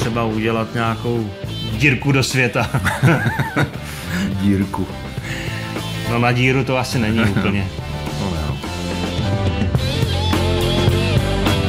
[0.00, 1.30] třeba udělat nějakou
[1.72, 2.70] dírku do světa.
[4.40, 4.86] Dírku.
[6.10, 7.66] No na díru to asi není úplně.
[8.20, 8.56] No, jo.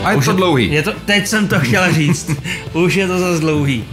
[0.03, 0.71] A je to dlouhý.
[0.71, 2.31] Je to, teď jsem to chtěl říct.
[2.73, 3.83] Už je to zase dlouhý.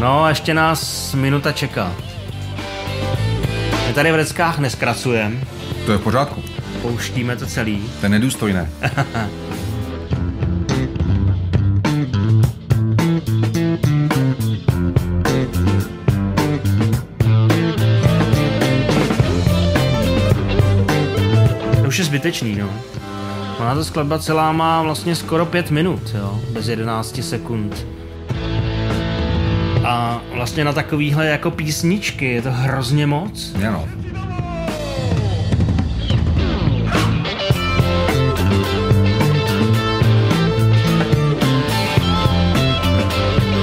[0.00, 1.92] No a ještě nás minuta čeká.
[3.88, 5.36] My tady v Reckách neskracujeme,
[5.86, 6.42] To je v pořádku.
[6.82, 7.82] pouštíme to celý.
[8.00, 8.70] To je nedůstojné.
[22.16, 22.70] zbytečný, no.
[23.58, 27.86] Ona ta skladba celá má vlastně skoro pět minut, jo, bez 11 sekund.
[29.84, 33.54] A vlastně na takovýhle jako písničky je to hrozně moc.
[33.68, 33.88] Ano.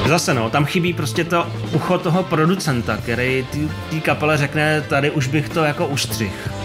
[0.07, 3.47] Zase no, tam chybí prostě to ucho toho producenta, který
[3.89, 6.62] té kapele řekne, tady už bych to jako ustřih.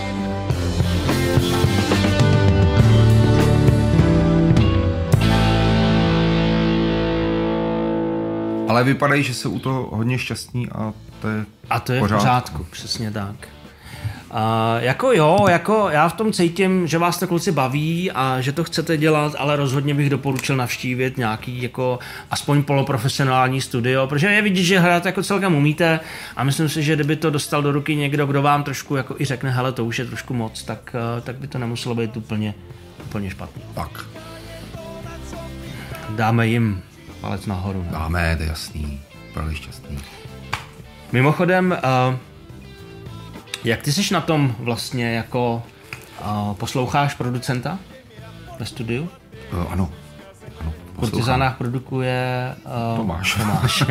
[8.69, 12.09] Ale vypadají, že jsou u toho hodně šťastní a to je A to je v
[12.09, 13.49] pořádku, přesně tak.
[14.31, 18.53] A jako jo, jako já v tom cítím, že vás to kluci baví a že
[18.53, 21.99] to chcete dělat, ale rozhodně bych doporučil navštívit nějaký jako
[22.31, 26.01] aspoň poloprofesionální studio, protože je vidět, že hrát jako celkem umíte
[26.37, 29.25] a myslím si, že kdyby to dostal do ruky někdo, kdo vám trošku jako i
[29.25, 32.55] řekne, hele, to už je trošku moc, tak, eh, tak by to nemuselo být úplně,
[33.05, 33.63] úplně špatný.
[33.75, 34.05] tak.
[36.09, 36.83] Dáme jim
[37.21, 37.83] palec nahoru.
[37.87, 37.93] No.
[37.93, 39.01] Dáme, to je jasný.
[39.35, 39.99] Byli šťastní.
[41.13, 41.79] Mimochodem,
[42.11, 42.17] uh,
[43.65, 45.63] jak ty jsi na tom vlastně jako
[46.21, 47.79] uh, posloucháš producenta
[48.59, 49.09] ve studiu?
[49.53, 49.91] Uh, ano.
[50.61, 50.73] ano.
[50.97, 53.35] Kurtizánách produkuje uh, Tomáš.
[53.35, 53.85] Tomáš.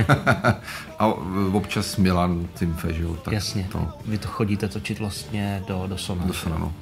[1.00, 1.06] A
[1.54, 3.16] občas Milan Timfe, že jo?
[3.16, 3.68] Tak Jasně.
[3.72, 6.28] To, Vy to chodíte točit vlastně do, do Sona.
[6.28, 6.74] to se no.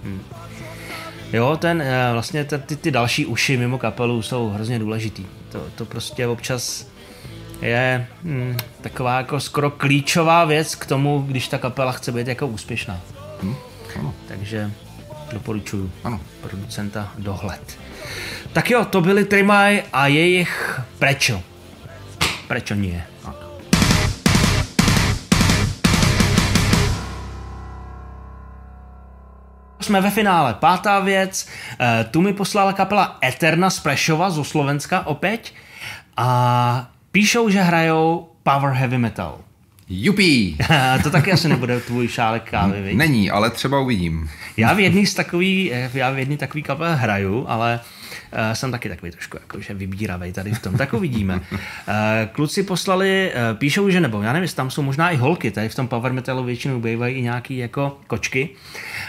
[1.35, 5.25] Jo, ten, eh, vlastně ten, ty, ty další uši mimo kapelu jsou hrozně důležitý.
[5.51, 6.87] To, to prostě občas
[7.61, 12.47] je hm, taková jako skoro klíčová věc k tomu, když ta kapela chce být jako
[12.47, 13.01] úspěšná.
[13.43, 13.55] Hm?
[13.99, 14.71] Ano, Takže
[15.33, 16.19] doporučuju ano.
[16.41, 17.79] producenta dohled.
[18.53, 21.41] Tak jo, to byly Trimaj a jejich Prečo.
[22.47, 23.03] Prečo nie.
[23.23, 23.44] Tak.
[29.85, 30.53] Jsme ve finále.
[30.53, 31.47] Pátá věc.
[31.79, 35.53] eh, Tu mi poslala kapela Eterna z Prešova, zo Slovenska opět.
[36.17, 39.37] A píšou, že hrajou power heavy metal.
[39.89, 40.57] Jupí!
[41.03, 42.97] to taky asi nebude tvůj šálek kávy, viď?
[42.97, 44.29] Není, ale třeba uvidím.
[44.57, 47.79] Já v jedný z takový, eh, já v jedný takový kapel hraju, ale
[48.33, 51.35] uh, jsem taky takový trošku jakože vybíravej tady v tom, tak uvidíme.
[51.51, 51.59] Uh,
[52.31, 55.75] kluci poslali, uh, píšou, že nebo já nevím, tam jsou možná i holky, tady v
[55.75, 58.49] tom power metalu většinou bývají i nějaký jako kočky.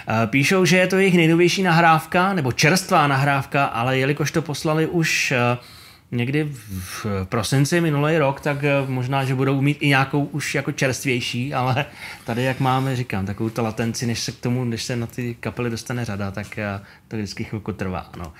[0.09, 4.87] Uh, píšou, že je to jejich nejnovější nahrávka, nebo čerstvá nahrávka, ale jelikož to poslali
[4.87, 5.65] už uh,
[6.11, 10.73] někdy v prosinci minulý rok, tak eh, možná, že budou mít i nějakou už jako
[10.73, 11.87] čerstvější, ale
[12.25, 15.37] tady, jak máme, říkám, takovou to latenci, než se k tomu, než se na ty
[15.41, 18.11] kapely dostane řada, tak eh, to vždycky chvilku trvá.
[18.19, 18.33] No.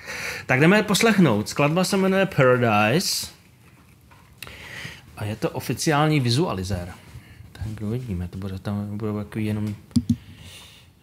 [0.45, 1.49] Tak jdeme poslechnout.
[1.49, 3.27] Skladba se jmenuje Paradise
[5.17, 6.93] a je to oficiální vizualizér.
[7.51, 9.75] Tak uvidíme, to bude tam takový jenom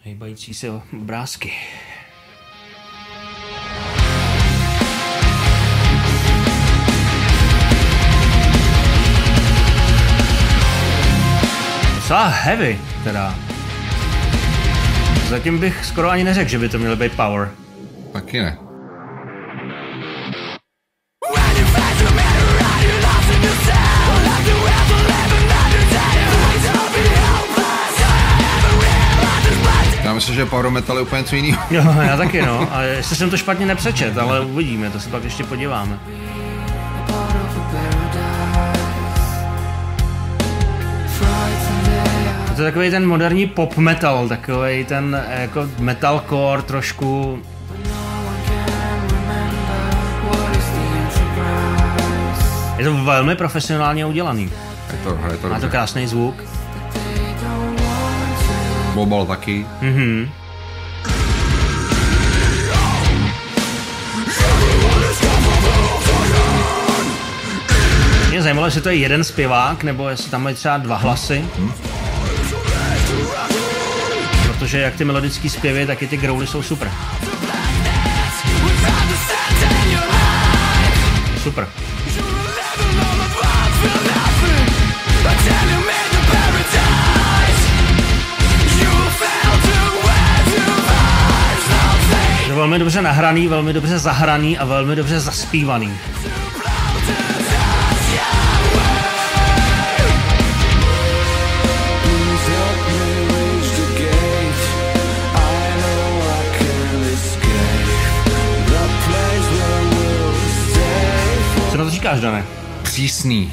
[0.04, 1.52] hejbající se obrázky.
[11.94, 13.34] Docela heavy, teda.
[15.28, 17.50] Zatím bych skoro ani neřekl, že by to mělo být power.
[18.12, 18.63] Taky ne.
[30.14, 31.62] Já myslím, že power metal je úplně něco jiného.
[31.70, 32.68] Jo, já taky no.
[32.72, 35.98] A jestli jsem to špatně nepřečet, ale uvidíme, to se pak ještě podíváme.
[42.56, 47.42] To je takový ten moderní pop metal, takový ten eh, jako metalcore trošku.
[52.78, 54.50] Je to velmi profesionálně udělaný.
[54.92, 56.34] Je to, je to Má to krásný zvuk.
[58.94, 59.66] Bobal taky.
[59.80, 60.30] Mhm.
[68.30, 71.44] Mě zajímalo, jestli to je jeden zpěvák, nebo jestli tam mají třeba dva hlasy.
[74.46, 76.90] Protože jak ty melodické zpěvy, tak i ty growly jsou super.
[81.42, 81.68] Super.
[92.54, 95.92] To velmi dobře nahraný, velmi dobře zahraný a velmi dobře zaspívaný.
[111.70, 112.44] Co na to říkáš, Dane?
[112.82, 113.52] Přísný.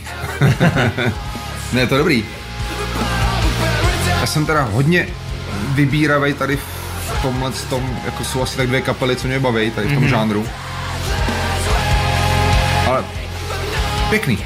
[1.74, 2.26] ne, to dobrý.
[4.20, 5.08] Já jsem teda hodně
[5.76, 6.81] vybíravej tady v
[7.22, 10.10] tomhle tom, jako jsou asi tak dvě kapely, co mě baví tady v tom mm-hmm.
[10.10, 10.48] žánru.
[12.88, 13.04] Ale
[14.10, 14.38] pěkný.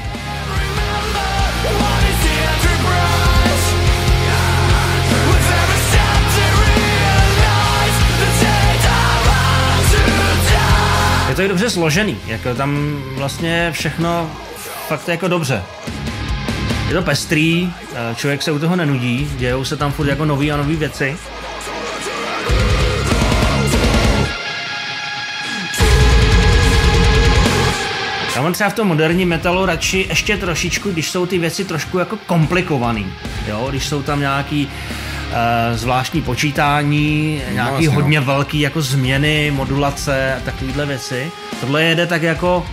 [11.28, 14.30] Je to i dobře složený, jako tam vlastně všechno
[14.88, 15.62] fakt jako dobře.
[16.88, 20.52] Je to pestrý, eh, člověk se u toho nenudí, dějou se tam furt jako nový
[20.52, 21.16] a nový věci.
[28.36, 31.98] Já mám třeba v tom moderním metalu radši ještě trošičku, když jsou ty věci trošku
[31.98, 33.06] jako komplikovaný.
[33.48, 37.94] Jo, když jsou tam nějaký uh, zvláštní počítání, nějaký vlastně, no.
[37.94, 41.30] hodně velký jako změny, modulace a takovéhle věci.
[41.60, 42.66] Tohle jede tak jako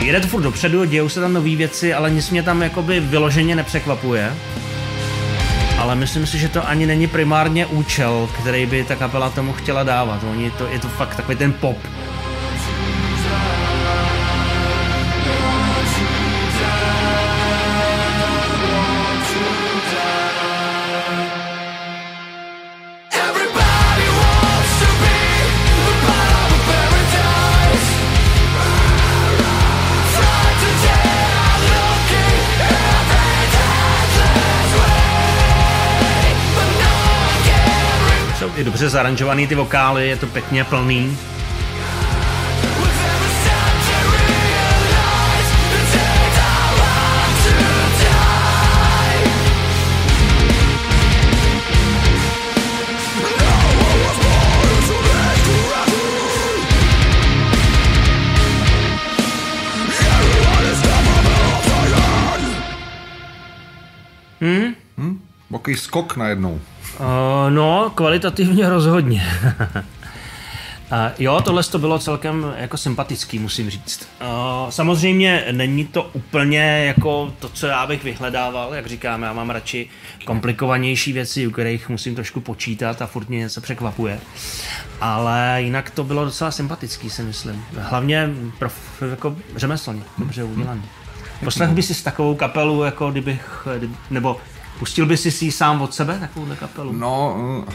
[0.00, 3.56] Jede to furt dopředu, dějou se tam nové věci, ale nic mě tam jakoby vyloženě
[3.56, 4.32] nepřekvapuje.
[5.78, 9.82] Ale myslím si, že to ani není primárně účel, který by ta kapela tomu chtěla
[9.82, 10.24] dávat.
[10.30, 11.78] Oni to, je to fakt takový ten pop.
[38.78, 41.18] Dobře zaranžovaný ty vokály, je to pěkně plný.
[65.68, 66.60] Takový skok najednou.
[67.00, 69.26] Uh, no, kvalitativně rozhodně.
[70.92, 74.08] Uh, jo, tohle to bylo celkem jako sympatický, musím říct.
[74.20, 79.50] Uh, samozřejmě není to úplně jako to, co já bych vyhledával, jak říkám, já mám
[79.50, 79.88] radši
[80.24, 84.20] komplikovanější věci, u kterých musím trošku počítat a furt mě něco překvapuje.
[85.00, 87.64] Ale jinak to bylo docela sympatický, si myslím.
[87.78, 90.82] Hlavně prof, jako řemeslně, dobře udělaný.
[91.44, 94.36] Poslech by si s takovou kapelu, jako kdybych, kdyby, nebo
[94.78, 96.92] pustil by si si ji sám od sebe, takovou kapelu?
[96.92, 97.36] No,
[97.68, 97.72] eh,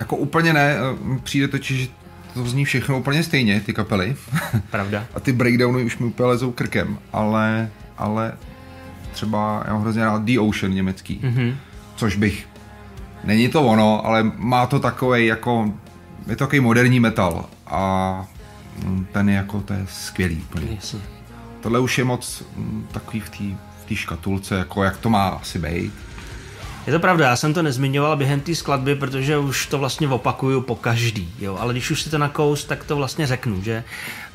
[0.00, 0.76] jako úplně ne.
[0.76, 1.88] eh, Přijde totiž, že
[2.34, 4.16] to zní všechno úplně stejně, ty kapely.
[4.70, 5.04] Pravda.
[5.14, 8.32] A ty breakdowny už mi úplně lezou krkem, ale, ale
[9.12, 11.54] třeba já mám hrozně rád The Ocean německý, mm-hmm.
[11.96, 12.48] což bych,
[13.24, 15.72] není to ono, ale má to takový jako,
[16.26, 18.26] je to takový moderní metal a
[18.84, 20.66] mm, ten je jako, to je skvělý úplně.
[20.74, 21.00] Jasně.
[21.60, 25.28] Tohle už je moc mm, takový v té v té škatulce, jako jak to má
[25.28, 25.92] asi být.
[26.86, 30.60] Je to pravda, já jsem to nezmiňoval během té skladby, protože už to vlastně opakuju
[30.60, 33.84] po každý, jo, ale když už si to nakous, tak to vlastně řeknu, že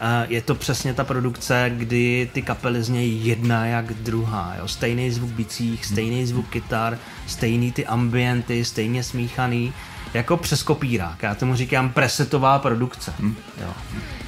[0.02, 5.12] uh, je to přesně ta produkce, kdy ty kapely znějí jedna jak druhá, jo, stejný
[5.12, 9.74] zvuk bicích, stejný zvuk kytar, stejný ty ambienty, stejně smíchaný,
[10.14, 13.14] jako přes kopírák, já tomu říkám presetová produkce,
[13.62, 13.74] jo.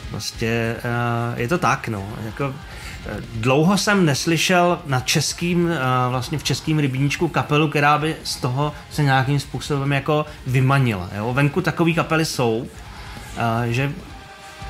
[0.10, 0.76] Prostě
[1.34, 2.53] uh, je to tak, no, jako
[3.36, 5.78] Dlouho jsem neslyšel na českým, eh,
[6.10, 11.10] vlastně v českým rybníčku kapelu, která by z toho se nějakým způsobem jako vymanila.
[11.18, 11.34] Jo?
[11.34, 12.68] Venku takové kapely jsou,
[13.38, 13.91] eh, že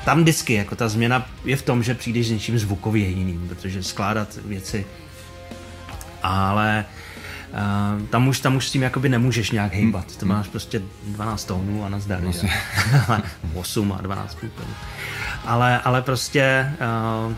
[0.04, 3.82] tam vždycky jako ta změna je v tom, že přijdeš s něčím zvukově jiným, protože
[3.82, 4.86] skládat věci
[6.22, 6.84] ale
[7.52, 10.16] uh, tam, už, tam už s tím jakoby nemůžeš nějak hejbat.
[10.16, 12.20] To máš prostě 12 tónů a nazdar.
[12.20, 12.50] Vlastně.
[13.54, 14.74] 8 a 12 tónů.
[15.46, 16.72] Ale, ale prostě
[17.26, 17.32] uh,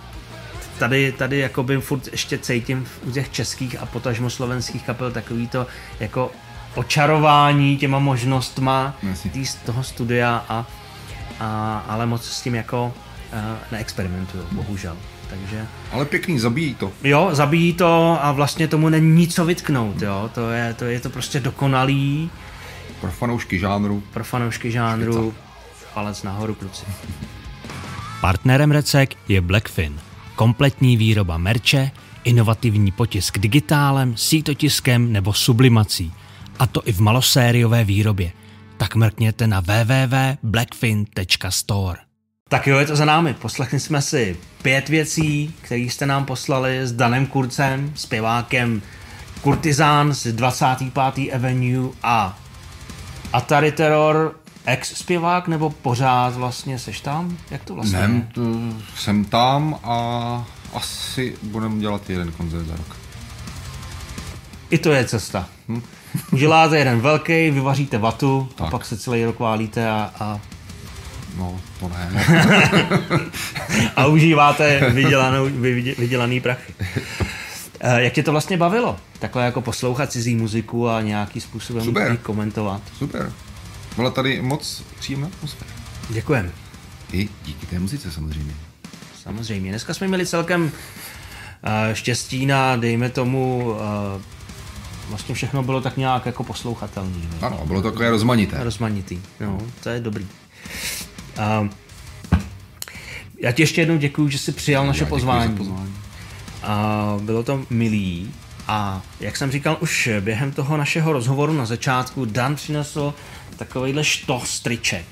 [0.78, 5.66] tady, tady jakoby furt ještě cítím u těch českých a potažmo slovenských kapel takový to
[6.00, 6.30] jako
[6.74, 8.94] očarování těma možnostma
[9.32, 10.66] tý, z toho studia a,
[11.40, 12.94] a, ale moc s tím jako
[13.32, 13.38] uh,
[13.72, 14.96] neexperimentuju, bohužel.
[15.30, 15.66] Takže...
[15.92, 16.92] Ale pěkný, zabíjí to.
[17.04, 20.30] Jo, zabíjí to a vlastně tomu není nic co vytknout, jo.
[20.34, 22.30] To je to, je to prostě dokonalý.
[23.00, 24.02] Pro fanoušky žánru.
[24.12, 25.34] Pro fanoušky žánru.
[25.94, 26.86] Palec nahoru, kluci.
[28.22, 30.00] Partnerem Recek je Blackfin.
[30.36, 31.90] Kompletní výroba merče,
[32.24, 36.12] inovativní potisk digitálem, sítotiskem nebo sublimací.
[36.58, 38.32] A to i v malosériové výrobě.
[38.76, 41.98] Tak mrkněte na www.blackfin.store.
[42.48, 43.34] Tak jo, je to za námi.
[43.34, 48.82] Poslechli jsme si pět věcí, které jste nám poslali s Danem Kurcem, zpěvákem
[49.40, 51.34] Kurtizán z 25.
[51.34, 52.38] Avenue a
[53.32, 57.36] Atari Terror, ex zpěvák nebo pořád vlastně seš tam?
[57.50, 58.40] Jak to vlastně Ne, to,
[58.96, 60.44] jsem tam a
[60.74, 62.96] asi budeme dělat jeden koncert za rok.
[64.70, 65.48] I to je cesta.
[66.32, 68.70] Uděláte jeden velký, vyvaříte vatu a Tak.
[68.70, 70.40] pak se celý rok válíte a, a,
[71.36, 72.24] No, to ne.
[73.96, 76.74] a užíváte vydělanou, vy- vydělaný prachy.
[77.84, 78.96] Eh, Jak tě to vlastně bavilo?
[79.18, 82.16] Takhle jako poslouchat cizí muziku a nějaký způsobem Super.
[82.16, 82.80] komentovat.
[82.98, 83.32] Super.
[83.96, 85.70] Byla tady moc příjemná atmosféra.
[86.08, 86.52] Děkujem.
[87.12, 88.54] I díky té muzice samozřejmě.
[89.22, 89.70] Samozřejmě.
[89.70, 90.72] Dneska jsme měli celkem
[91.64, 93.74] eh, štěstí na, dejme tomu,
[94.18, 94.22] eh,
[95.08, 97.28] vlastně všechno bylo tak nějak jako poslouchatelný.
[97.32, 97.38] ne?
[97.46, 98.64] Ano, bylo to takové rozmanité.
[98.64, 99.20] Rozmanitý.
[99.40, 100.26] No, to je dobrý.
[101.38, 101.68] Uh,
[103.42, 105.56] já ti ještě jednou děkuji, že jsi přijal naše pozvání.
[105.56, 105.94] pozvání.
[106.62, 108.30] A bylo to milý.
[108.68, 113.14] A jak jsem říkal už během toho našeho rozhovoru na začátku, Dan přinesl
[113.56, 115.06] takovýhle štos triček.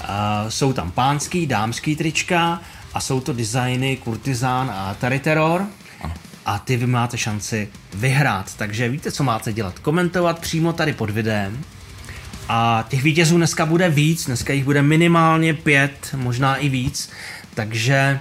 [0.00, 2.60] A jsou tam pánský, dámský trička
[2.94, 5.66] a jsou to designy Kurtizán a Atari Terror.
[6.46, 8.54] A ty vy máte šanci vyhrát.
[8.56, 9.78] Takže víte, co máte dělat.
[9.78, 11.64] Komentovat přímo tady pod videem.
[12.48, 17.10] A těch vítězů dneska bude víc, dneska jich bude minimálně pět, možná i víc.
[17.54, 18.20] Takže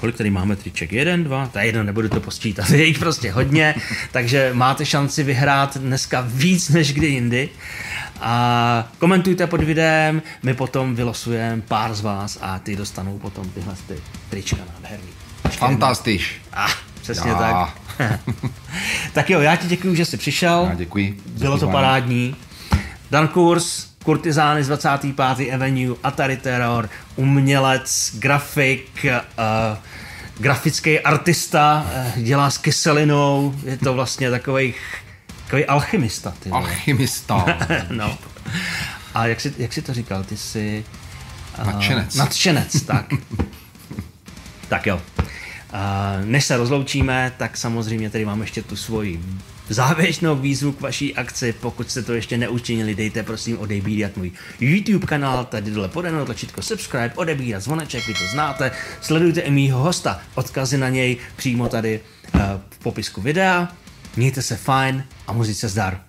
[0.00, 0.92] kolik tady máme triček?
[0.92, 3.74] Jeden, dva, to je jedno, nebudu to posčítat, je jich prostě hodně,
[4.12, 7.48] takže máte šanci vyhrát dneska víc než kdy jindy.
[8.20, 13.74] A komentujte pod videem, my potom vylosujeme pár z vás a ty dostanou potom tyhle
[13.86, 13.94] ty
[14.30, 15.08] trička nádherný.
[15.50, 16.40] Fantastiš.
[16.52, 16.70] Ah,
[17.02, 17.36] přesně Já.
[17.38, 17.78] tak.
[19.12, 20.66] tak jo, já ti děkuji, že jsi přišel.
[20.68, 21.20] Já děkuji.
[21.26, 22.36] Bylo to parádní.
[23.10, 25.52] Dan Kurs, kurtizány z 25.
[25.54, 29.78] Avenue, Atari Terror, umělec, grafik, uh,
[30.38, 31.86] grafický artista,
[32.16, 34.74] uh, dělá s kyselinou, je to vlastně takový
[35.44, 36.34] takový alchymista.
[36.40, 36.50] Ty.
[36.50, 37.44] Alchymista.
[37.90, 38.18] no.
[39.14, 40.24] A jak jsi, jak jsi to říkal?
[40.24, 40.84] Ty jsi...
[41.58, 42.14] Uh, Nadšenec.
[42.14, 43.06] Nadšenec, tak.
[44.68, 45.00] tak jo.
[45.18, 49.20] Uh, než se rozloučíme, tak samozřejmě tady mám ještě tu svoji
[49.68, 51.52] závěrečnou výzvu k vaší akci.
[51.52, 56.62] Pokud jste to ještě neučinili, dejte prosím odebírat můj YouTube kanál, tady dole podanou tlačítko
[56.62, 58.70] subscribe, odebírat zvoneček, vy to znáte.
[59.00, 62.00] Sledujte i mýho hosta, odkazy na něj přímo tady
[62.34, 62.40] uh,
[62.70, 63.72] v popisku videa.
[64.16, 66.07] Mějte se fajn a muzice zdar.